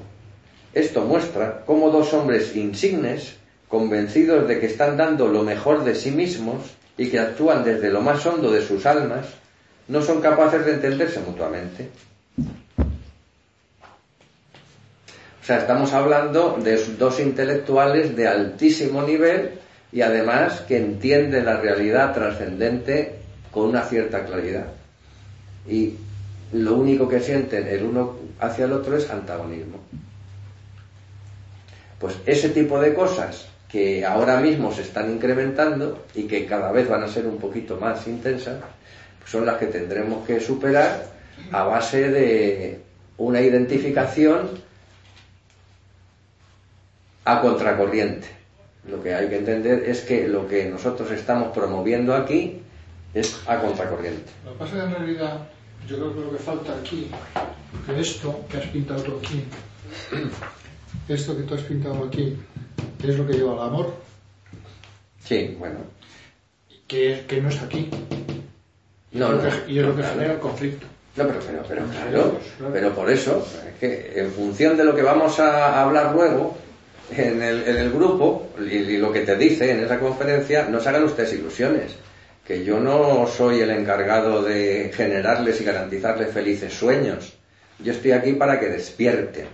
[0.73, 3.35] Esto muestra cómo dos hombres insignes,
[3.67, 6.61] convencidos de que están dando lo mejor de sí mismos
[6.97, 9.25] y que actúan desde lo más hondo de sus almas,
[9.87, 11.89] no son capaces de entenderse mutuamente.
[15.43, 19.51] O sea, estamos hablando de dos intelectuales de altísimo nivel
[19.91, 23.15] y además que entienden la realidad trascendente
[23.51, 24.67] con una cierta claridad.
[25.67, 25.95] Y
[26.53, 29.79] lo único que sienten el uno hacia el otro es antagonismo.
[31.99, 36.87] Pues ese tipo de cosas que ahora mismo se están incrementando y que cada vez
[36.87, 38.61] van a ser un poquito más intensas,
[39.19, 41.03] pues son las que tendremos que superar
[41.51, 42.79] a base de
[43.17, 44.62] una identificación
[47.25, 48.27] a contracorriente.
[48.89, 52.61] Lo que hay que entender es que lo que nosotros estamos promoviendo aquí
[53.13, 54.31] es a contracorriente.
[54.45, 55.37] Lo que pasa es que en realidad
[55.87, 57.09] yo creo que lo que falta aquí,
[57.85, 59.43] que esto que has pintado tú aquí,
[61.07, 62.37] esto que tú has pintado aquí,
[63.03, 63.93] es lo que lleva al amor,
[65.23, 65.77] Sí, bueno.
[66.87, 67.89] que, que no está aquí.
[69.13, 70.13] No, y, es lo no, que, y es lo no, que claro.
[70.15, 70.87] genera el conflicto.
[71.15, 72.73] No, pero, pero, pero claro, Claro.
[72.73, 76.57] pero por eso, es que en función de lo que vamos a hablar luego
[77.11, 80.79] en el, en el grupo y, y lo que te dice en esa conferencia, no
[80.79, 81.95] se hagan ustedes ilusiones,
[82.45, 87.33] que yo no soy el encargado de generarles y garantizarles felices sueños.
[87.79, 89.47] Yo estoy aquí para que despierten.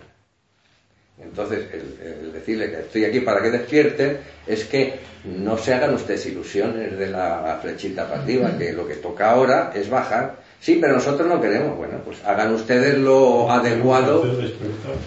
[1.21, 5.93] Entonces, el, el decirle que estoy aquí para que despierten es que no se hagan
[5.93, 10.37] ustedes ilusiones de la flechita para arriba, que lo que toca ahora es bajar.
[10.61, 11.77] Sí, pero nosotros no queremos.
[11.77, 14.23] Bueno, pues hagan ustedes lo adecuado.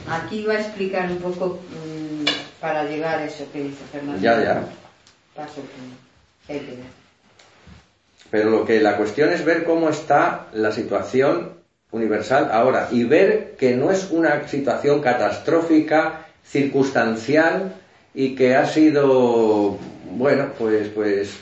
[0.09, 1.61] Aquí va a explicar un poco
[2.63, 4.23] para llegar a eso que dice Fernando.
[4.23, 4.63] Ya, ya.
[5.35, 5.61] Paso
[6.47, 7.03] que hay que ver.
[8.31, 11.55] Pero lo que la cuestión es ver cómo está la situación
[11.91, 17.75] universal ahora y ver que no es una situación catastrófica, circunstancial
[18.15, 19.77] y que ha sido,
[20.13, 21.41] bueno, pues, pues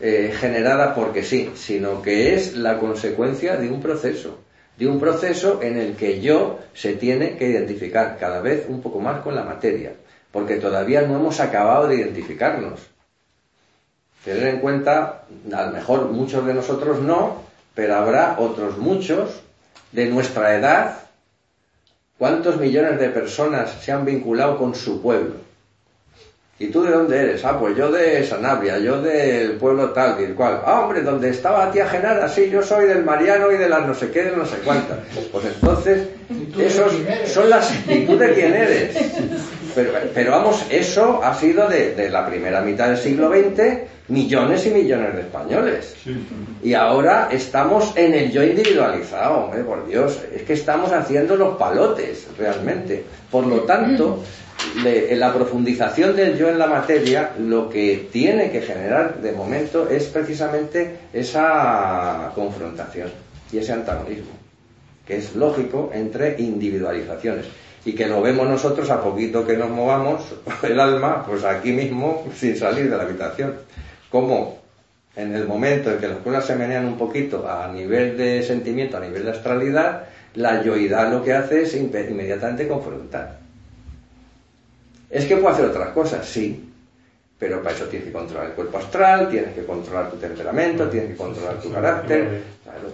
[0.00, 4.38] eh, generada porque sí, sino que es la consecuencia de un proceso,
[4.76, 9.00] de un proceso en el que yo se tiene que identificar cada vez un poco
[9.00, 9.94] más con la materia,
[10.32, 12.80] porque todavía no hemos acabado de identificarnos.
[14.24, 17.42] Tener en cuenta, a lo mejor muchos de nosotros no,
[17.74, 19.40] pero habrá otros muchos
[19.92, 20.98] de nuestra edad.
[22.18, 25.48] ¿Cuántos millones de personas se han vinculado con su pueblo?
[26.60, 27.44] ¿Y tú de dónde eres?
[27.44, 30.60] Ah, pues yo de Sanabria, yo del pueblo tal y cual.
[30.66, 33.94] Ah, hombre, donde estaba tía Genara, sí, yo soy del Mariano y de las no
[33.94, 34.98] sé qué, de no sé cuántas.
[35.30, 36.08] Pues entonces,
[36.58, 36.92] esos
[37.26, 37.72] son las...
[37.88, 38.96] ¿Y tú de quién eres?
[39.78, 44.66] Pero, pero vamos, eso ha sido de, de la primera mitad del siglo XX millones
[44.66, 45.94] y millones de españoles.
[46.02, 46.16] Sí.
[46.62, 50.20] Y ahora estamos en el yo individualizado, hombre, por Dios.
[50.34, 53.04] Es que estamos haciendo los palotes, realmente.
[53.30, 54.22] Por lo tanto,
[54.84, 59.88] en la profundización del yo en la materia, lo que tiene que generar de momento
[59.88, 63.10] es precisamente esa confrontación
[63.52, 64.32] y ese antagonismo,
[65.06, 67.46] que es lógico entre individualizaciones.
[67.84, 72.26] Y que lo vemos nosotros a poquito que nos movamos el alma, pues aquí mismo,
[72.34, 73.54] sin salir de la habitación.
[74.10, 74.58] Como
[75.16, 78.96] en el momento en que las cosas se menean un poquito a nivel de sentimiento,
[78.96, 80.04] a nivel de astralidad,
[80.34, 83.38] la yoidad lo que hace es inmediatamente confrontar.
[85.10, 86.68] Es que puede hacer otras cosas, sí,
[87.38, 91.10] pero para eso tienes que controlar el cuerpo astral, tienes que controlar tu temperamento, tienes
[91.10, 92.42] que controlar tu carácter.
[92.62, 92.92] Claro.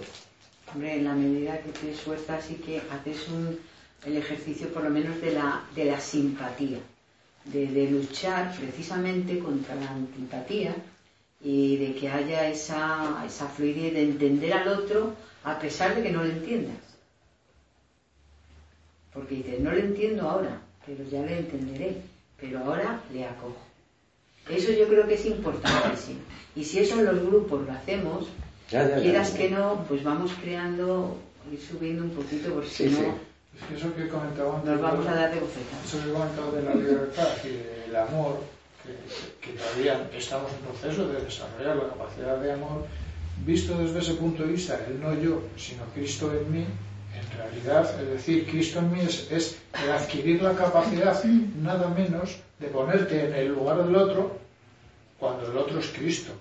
[0.73, 3.59] Hombre, en la medida que te sueltas y que haces un,
[4.05, 6.79] el ejercicio por lo menos de la, de la simpatía,
[7.45, 10.75] de, de luchar precisamente contra la antipatía
[11.43, 16.11] y de que haya esa, esa fluidez de entender al otro a pesar de que
[16.11, 16.77] no lo entiendas.
[19.13, 22.01] Porque dices, no lo entiendo ahora, pero ya le entenderé,
[22.39, 23.61] pero ahora le acojo.
[24.49, 26.19] Eso yo creo que es importantísimo.
[26.55, 28.27] Y si eso en los grupos lo hacemos,
[28.69, 29.01] Ya, ya, ya.
[29.01, 31.17] quieras que no, pues vamos creando,
[31.51, 33.01] ir subiendo un poquito, porque Sí, si sí.
[33.57, 35.37] Es que eso que he comentado antes, nos vamos a dar de.
[35.37, 38.41] Eso que he comentado de la libertad y del amor,
[38.83, 42.85] que, que todavía estamos en proceso de desarrollar la capacidad de amor,
[43.45, 46.65] visto desde ese punto de vista, el no yo, sino Cristo en mí,
[47.15, 51.23] en realidad, es decir, Cristo en mí es, es el adquirir la capacidad,
[51.61, 54.37] nada menos, de ponerte en el lugar del otro
[55.19, 56.33] cuando el otro es Cristo.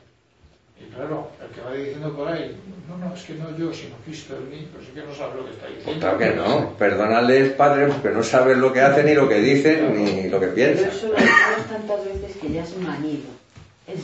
[0.86, 2.56] Y claro, el que va diciendo por ahí,
[2.88, 5.36] no, no, es que no yo, sino Cristo en mí, pues es que no sabe
[5.36, 6.00] lo que está Pues diciendo.
[6.00, 6.70] claro que no.
[6.76, 10.46] Perdónales, padre, porque no saben lo que hacen, ni lo que dicen, ni lo que
[10.48, 10.88] Pero piensan.
[10.90, 13.30] eso lo decimos tantas veces que ya es manido.
[13.86, 14.00] Es,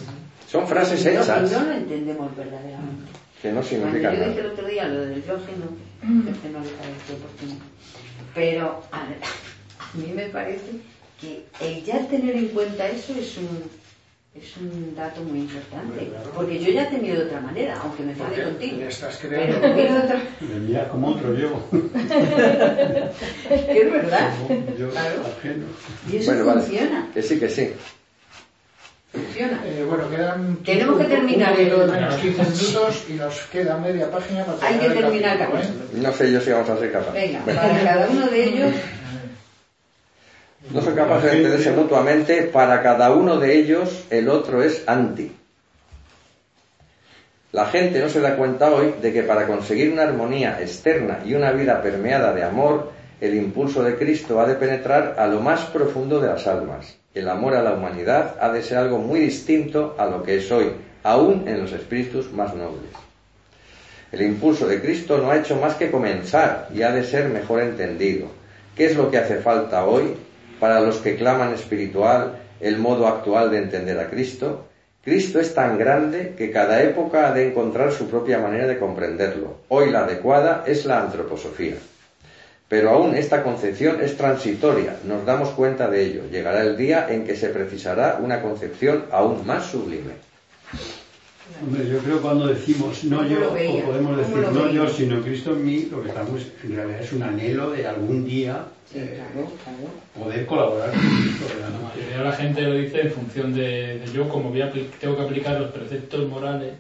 [0.51, 3.13] Son frases no- hechas Y no lo entendemos verdaderamente.
[3.41, 5.67] que no Cuando significan yo dije el otro día lo del diógeno,
[6.25, 7.55] que este no le pareció oportuno,
[8.35, 9.01] pero a,
[9.81, 10.71] a mí me parece
[11.21, 13.63] que el ya tener en cuenta eso es un,
[14.35, 16.07] es un dato muy importante.
[16.07, 16.31] Claro.
[16.35, 18.77] Porque yo ya he tenido de otra manera, aunque me enfade contigo.
[18.79, 19.57] le estás creando.
[20.05, 21.63] otra Me mira como otro yo.
[23.73, 24.31] que es verdad.
[24.79, 25.23] Yo Claro.
[26.11, 26.61] Y eso Bueno, vale.
[26.63, 27.09] funciona.
[27.13, 27.73] Que sí, que sí.
[29.13, 29.61] Funciona.
[29.67, 33.41] Eh, bueno, quedan Tenemos que un- terminar un poquito el- menos 15 minutos y nos
[33.47, 35.99] queda media página para Hay que terminar capítulo, ¿eh?
[36.01, 37.15] No sé yo si vamos a ser capaces.
[37.15, 38.71] Venga, Bueno, para cada uno de ellos,
[40.69, 42.43] no soy capaces de entenderse mutuamente.
[42.43, 45.33] Para cada uno de ellos, el otro es anti.
[47.53, 51.35] La gente no se da cuenta hoy de que para conseguir una armonía externa y
[51.35, 55.63] una vida permeada de amor, el impulso de Cristo ha de penetrar a lo más
[55.67, 56.97] profundo de las almas.
[57.13, 60.53] El amor a la humanidad ha de ser algo muy distinto a lo que es
[60.53, 60.71] hoy,
[61.03, 62.93] aún en los espíritus más nobles.
[64.13, 67.63] El impulso de Cristo no ha hecho más que comenzar y ha de ser mejor
[67.63, 68.29] entendido.
[68.77, 70.15] ¿Qué es lo que hace falta hoy
[70.61, 74.67] para los que claman espiritual el modo actual de entender a Cristo?
[75.03, 79.57] Cristo es tan grande que cada época ha de encontrar su propia manera de comprenderlo.
[79.69, 81.77] Hoy la adecuada es la antroposofía.
[82.69, 86.23] Pero aún esta concepción es transitoria, nos damos cuenta de ello.
[86.31, 90.30] Llegará el día en que se precisará una concepción aún más sublime.
[91.63, 94.89] Hombre, yo creo que cuando decimos no ¿Cómo yo, o podemos ¿Cómo decir no yo,
[94.89, 98.65] sino Cristo en mí, lo que estamos en realidad es un anhelo de algún día
[98.91, 100.25] Sí, eh, claro, claro.
[100.25, 101.95] poder colaborar con Cristo La realmente.
[102.01, 105.17] mayoría de la gente lo dice en función de, de yo, como voy a tengo
[105.17, 106.73] que aplicar los preceptos morales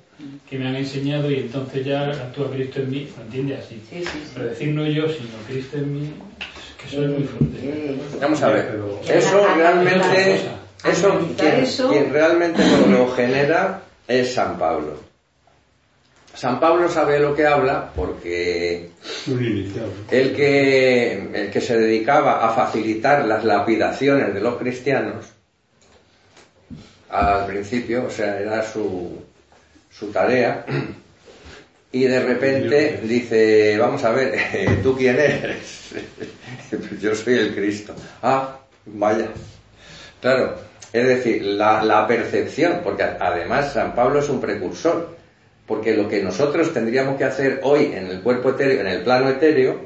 [0.48, 3.80] que me han enseñado y entonces ya actúa Cristo en mí, lo entiende así.
[3.88, 4.30] Sí, sí, sí.
[4.34, 6.10] Pero decir no yo, sino Cristo en mí,
[6.40, 7.96] es que eso es muy fuerte.
[8.20, 10.40] Vamos a ver, Pero- eso realmente,
[10.84, 14.98] eso quien, quien realmente lo genera es San Pablo.
[16.34, 18.90] San Pablo sabe lo que habla porque
[20.10, 25.26] el que, el que se dedicaba a facilitar las lapidaciones de los cristianos
[27.08, 29.22] al principio, o sea, era su,
[29.90, 30.64] su tarea,
[31.92, 34.38] y de repente dice, vamos a ver,
[34.82, 35.90] ¿tú quién eres?
[37.00, 37.94] Yo soy el Cristo.
[38.22, 39.28] Ah, vaya.
[40.20, 45.16] Claro, es decir, la, la percepción, porque además San Pablo es un precursor,
[45.66, 49.28] porque lo que nosotros tendríamos que hacer hoy en el cuerpo etéreo, en el plano
[49.28, 49.80] etéreo,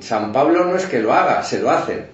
[0.00, 2.06] San Pablo no es que lo haga, se lo hacen.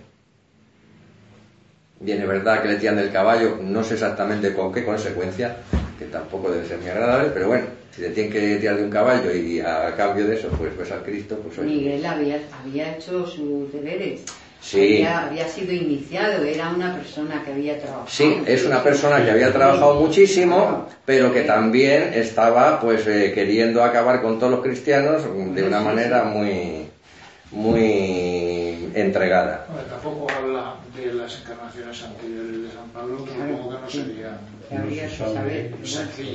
[2.00, 5.56] Bien, es verdad que le tiran del caballo, no sé exactamente con qué consecuencia,
[5.98, 7.64] que tampoco debe ser muy agradable, pero bueno,
[7.94, 10.92] si le tienen que tirar de un caballo y a cambio de eso, pues pues
[10.92, 11.68] al Cristo, pues oye.
[11.68, 14.22] Miguel había, había hecho sus deberes.
[14.60, 14.96] Sí.
[14.96, 18.06] Había, había sido iniciado, era una persona que había trabajado.
[18.08, 23.84] Sí, es una persona que había trabajado muchísimo, pero que también estaba pues eh, queriendo
[23.84, 25.22] acabar con todos los cristianos
[25.54, 26.85] de una manera muy
[27.50, 29.66] muy entregada.
[29.68, 34.38] Bueno, tampoco habla de las encarnaciones anteriores de San Pablo, que supongo que no sería.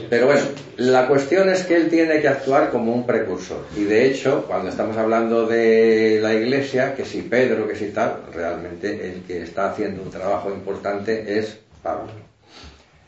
[0.10, 0.42] Pero bueno,
[0.78, 3.66] la cuestión es que él tiene que actuar como un precursor.
[3.76, 8.22] Y de hecho, cuando estamos hablando de la iglesia, que si Pedro, que si tal,
[8.34, 12.12] realmente el que está haciendo un trabajo importante es Pablo.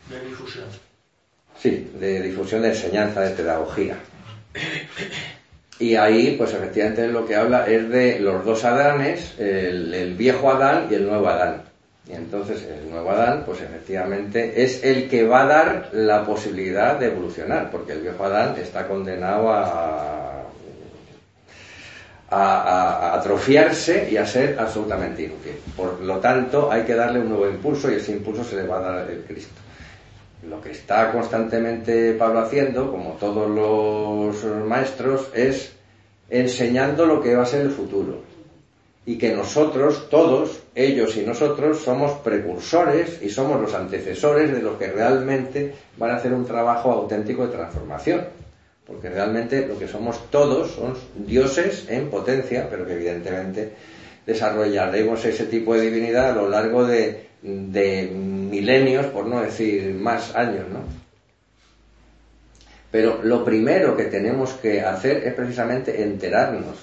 [0.10, 0.66] de difusión.
[1.58, 3.98] Sí, de difusión de enseñanza, de pedagogía.
[5.80, 10.88] Y ahí, pues efectivamente lo que habla es de los dos Adanes, el, viejo Adán
[10.90, 11.64] y el nuevo Adán.
[12.08, 17.00] Y entonces el nuevo Adán, pues efectivamente es el que va a dar la posibilidad
[17.00, 20.44] de evolucionar, porque el viejo Adán está condenado a-
[22.30, 25.54] a atrofiarse y a ser absolutamente inútil.
[25.76, 28.78] Por lo tanto, hay que darle un nuevo impulso y ese impulso se le va
[28.78, 29.54] a dar el Cristo.
[30.48, 35.74] Lo que está constantemente Pablo haciendo, como todos los maestros, es
[36.30, 38.22] enseñando lo que va a ser el futuro.
[39.06, 44.78] Y que nosotros, todos, ellos y nosotros, somos precursores y somos los antecesores de los
[44.78, 48.26] que realmente van a hacer un trabajo auténtico de transformación.
[48.86, 53.74] Porque realmente lo que somos todos son dioses en potencia, pero que evidentemente
[54.26, 60.34] desarrollaremos ese tipo de divinidad a lo largo de, de milenios, por no decir más
[60.36, 60.80] años, ¿no?
[62.92, 66.78] Pero lo primero que tenemos que hacer es precisamente enterarnos.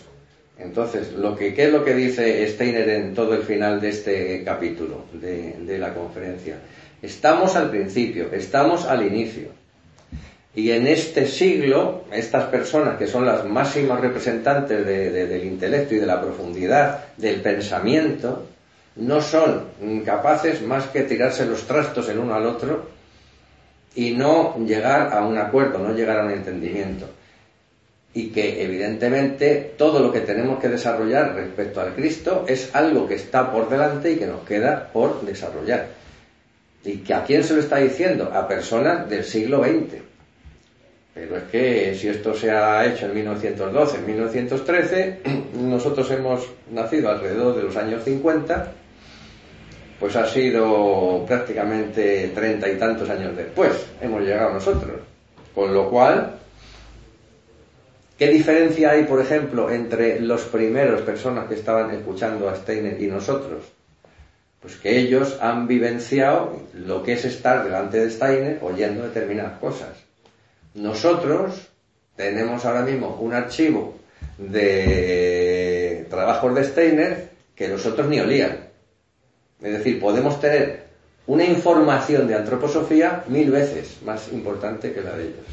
[0.59, 4.43] Entonces, lo que, ¿qué es lo que dice Steiner en todo el final de este
[4.45, 6.57] capítulo de, de la conferencia?
[7.01, 9.49] Estamos al principio, estamos al inicio.
[10.55, 15.95] Y en este siglo, estas personas que son las máximas representantes de- de- del intelecto
[15.95, 18.47] y de la profundidad del pensamiento,
[18.97, 19.67] no son
[20.05, 22.89] capaces más que tirarse los trastos el uno al otro
[23.95, 27.09] y no llegar a un acuerdo, no llegar a un entendimiento.
[28.13, 33.15] Y que evidentemente todo lo que tenemos que desarrollar respecto al Cristo es algo que
[33.15, 35.89] está por delante y que nos queda por desarrollar.
[36.85, 38.33] ¿Y que a quién se lo está diciendo?
[38.33, 40.10] A personas del siglo XX.
[41.13, 45.21] Pero es que si esto se ha hecho en 1912, en 1913,
[45.55, 48.73] nosotros hemos nacido alrededor de los años 50,
[49.99, 55.01] pues ha sido prácticamente treinta y tantos años después, hemos llegado nosotros.
[55.55, 56.39] Con lo cual,
[58.17, 63.09] ¿qué diferencia hay, por ejemplo, entre los primeros personas que estaban escuchando a Steiner y
[63.09, 63.65] nosotros?
[64.61, 70.10] Pues que ellos han vivenciado lo que es estar delante de Steiner oyendo determinadas cosas.
[70.81, 71.69] Nosotros
[72.17, 73.99] tenemos ahora mismo un archivo
[74.39, 78.69] de trabajos de Steiner que los otros ni olían.
[79.61, 80.85] Es decir, podemos tener
[81.27, 85.47] una información de antroposofía mil veces más importante que la de ellos.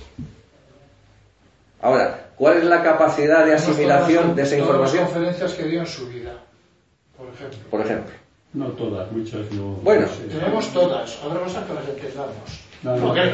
[1.81, 5.03] Ahora, ¿cuál es la capacidad de asimilación de esa Todas información?
[5.03, 6.33] las conferencias que dio en su vida,
[7.17, 7.59] por ejemplo.
[7.69, 8.13] Por ejemplo.
[8.53, 9.73] No todas, muchas no.
[9.83, 10.23] Bueno, no sé.
[10.23, 12.66] Tenemos todas, otra cosa que las empezamos.
[12.83, 13.33] No, no, Porque hay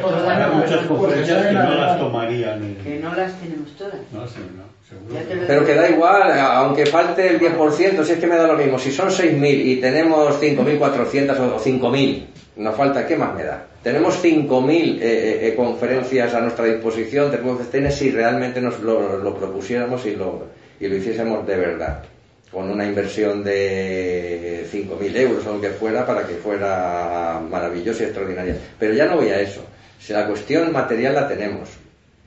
[0.54, 2.64] muchas conferencias que no las tomarían.
[2.64, 3.96] en- Que no las tenemos todas.
[4.12, 5.28] No sé, no, seguro.
[5.28, 5.36] Que.
[5.48, 8.80] Pero que da igual, aunque falte el 10%, si es que me da lo mismo.
[8.80, 12.26] Si son 6.000 y tenemos 5.400 o 5.000,
[12.56, 13.66] nos falta, ¿qué más me da?
[13.84, 19.36] Tenemos 5.000 eh, eh, conferencias a nuestra disposición, tenemos que si realmente nos lo, lo
[19.36, 20.48] propusiéramos y lo,
[20.80, 22.04] y lo hiciésemos de verdad
[22.54, 28.06] con una inversión de 5.000 euros o lo que fuera para que fuera maravilloso y
[28.06, 28.56] extraordinaria.
[28.78, 29.66] Pero ya no voy a eso.
[30.00, 31.70] Si la cuestión material la tenemos,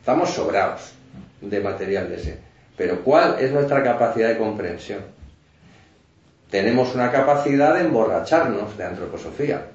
[0.01, 0.93] estamos sobrados
[1.41, 2.39] de material de ese.
[2.77, 5.01] Pero ¿cuál es nuestra capacidad de comprensión?
[6.51, 9.67] Tenemos una capacidad de emborracharnos de antroposofía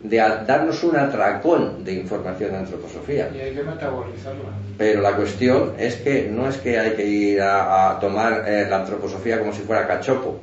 [0.00, 3.30] de darnos un atracón de información de antroposofía.
[3.34, 4.50] Y hay que metabolizarla.
[4.76, 8.80] Pero la cuestión es que no es que hay que ir a, tomar eh, la
[8.80, 10.40] antroposofía como si fuera cachopo.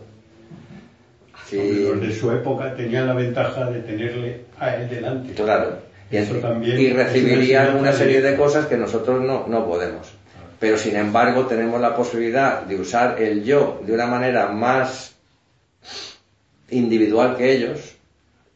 [1.48, 1.86] Si...
[1.86, 5.34] Los de su época tenían la ventaja de tenerle a él delante.
[5.34, 5.78] Claro.
[6.12, 10.14] Y, y recibirían una serie de cosas que nosotros no, no podemos.
[10.60, 15.16] Pero sin embargo tenemos la posibilidad de usar el yo de una manera más
[16.70, 17.93] individual que ellos,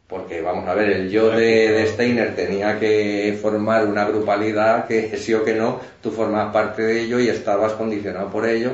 [0.08, 5.34] porque vamos a ver, el yo de, Steiner tenía que formar una grupalidad que sí
[5.34, 8.72] o que no, tú formas parte de ello y estabas condicionado por ello,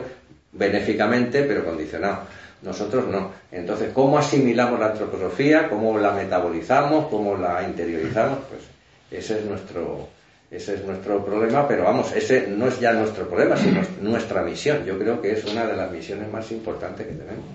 [0.51, 2.19] benéficamente, pero condicionado.
[2.61, 3.31] Nosotros no.
[3.51, 5.67] Entonces, ¿cómo asimilamos la antroposofía?
[5.69, 7.07] ¿Cómo la metabolizamos?
[7.07, 8.39] ¿Cómo la interiorizamos?
[8.49, 10.07] Pues ese es nuestro,
[10.49, 14.85] ese es nuestro problema, pero vamos, ese no es ya nuestro problema, sino nuestra misión.
[14.85, 17.45] Yo creo que es una de las misiones más importantes que tenemos.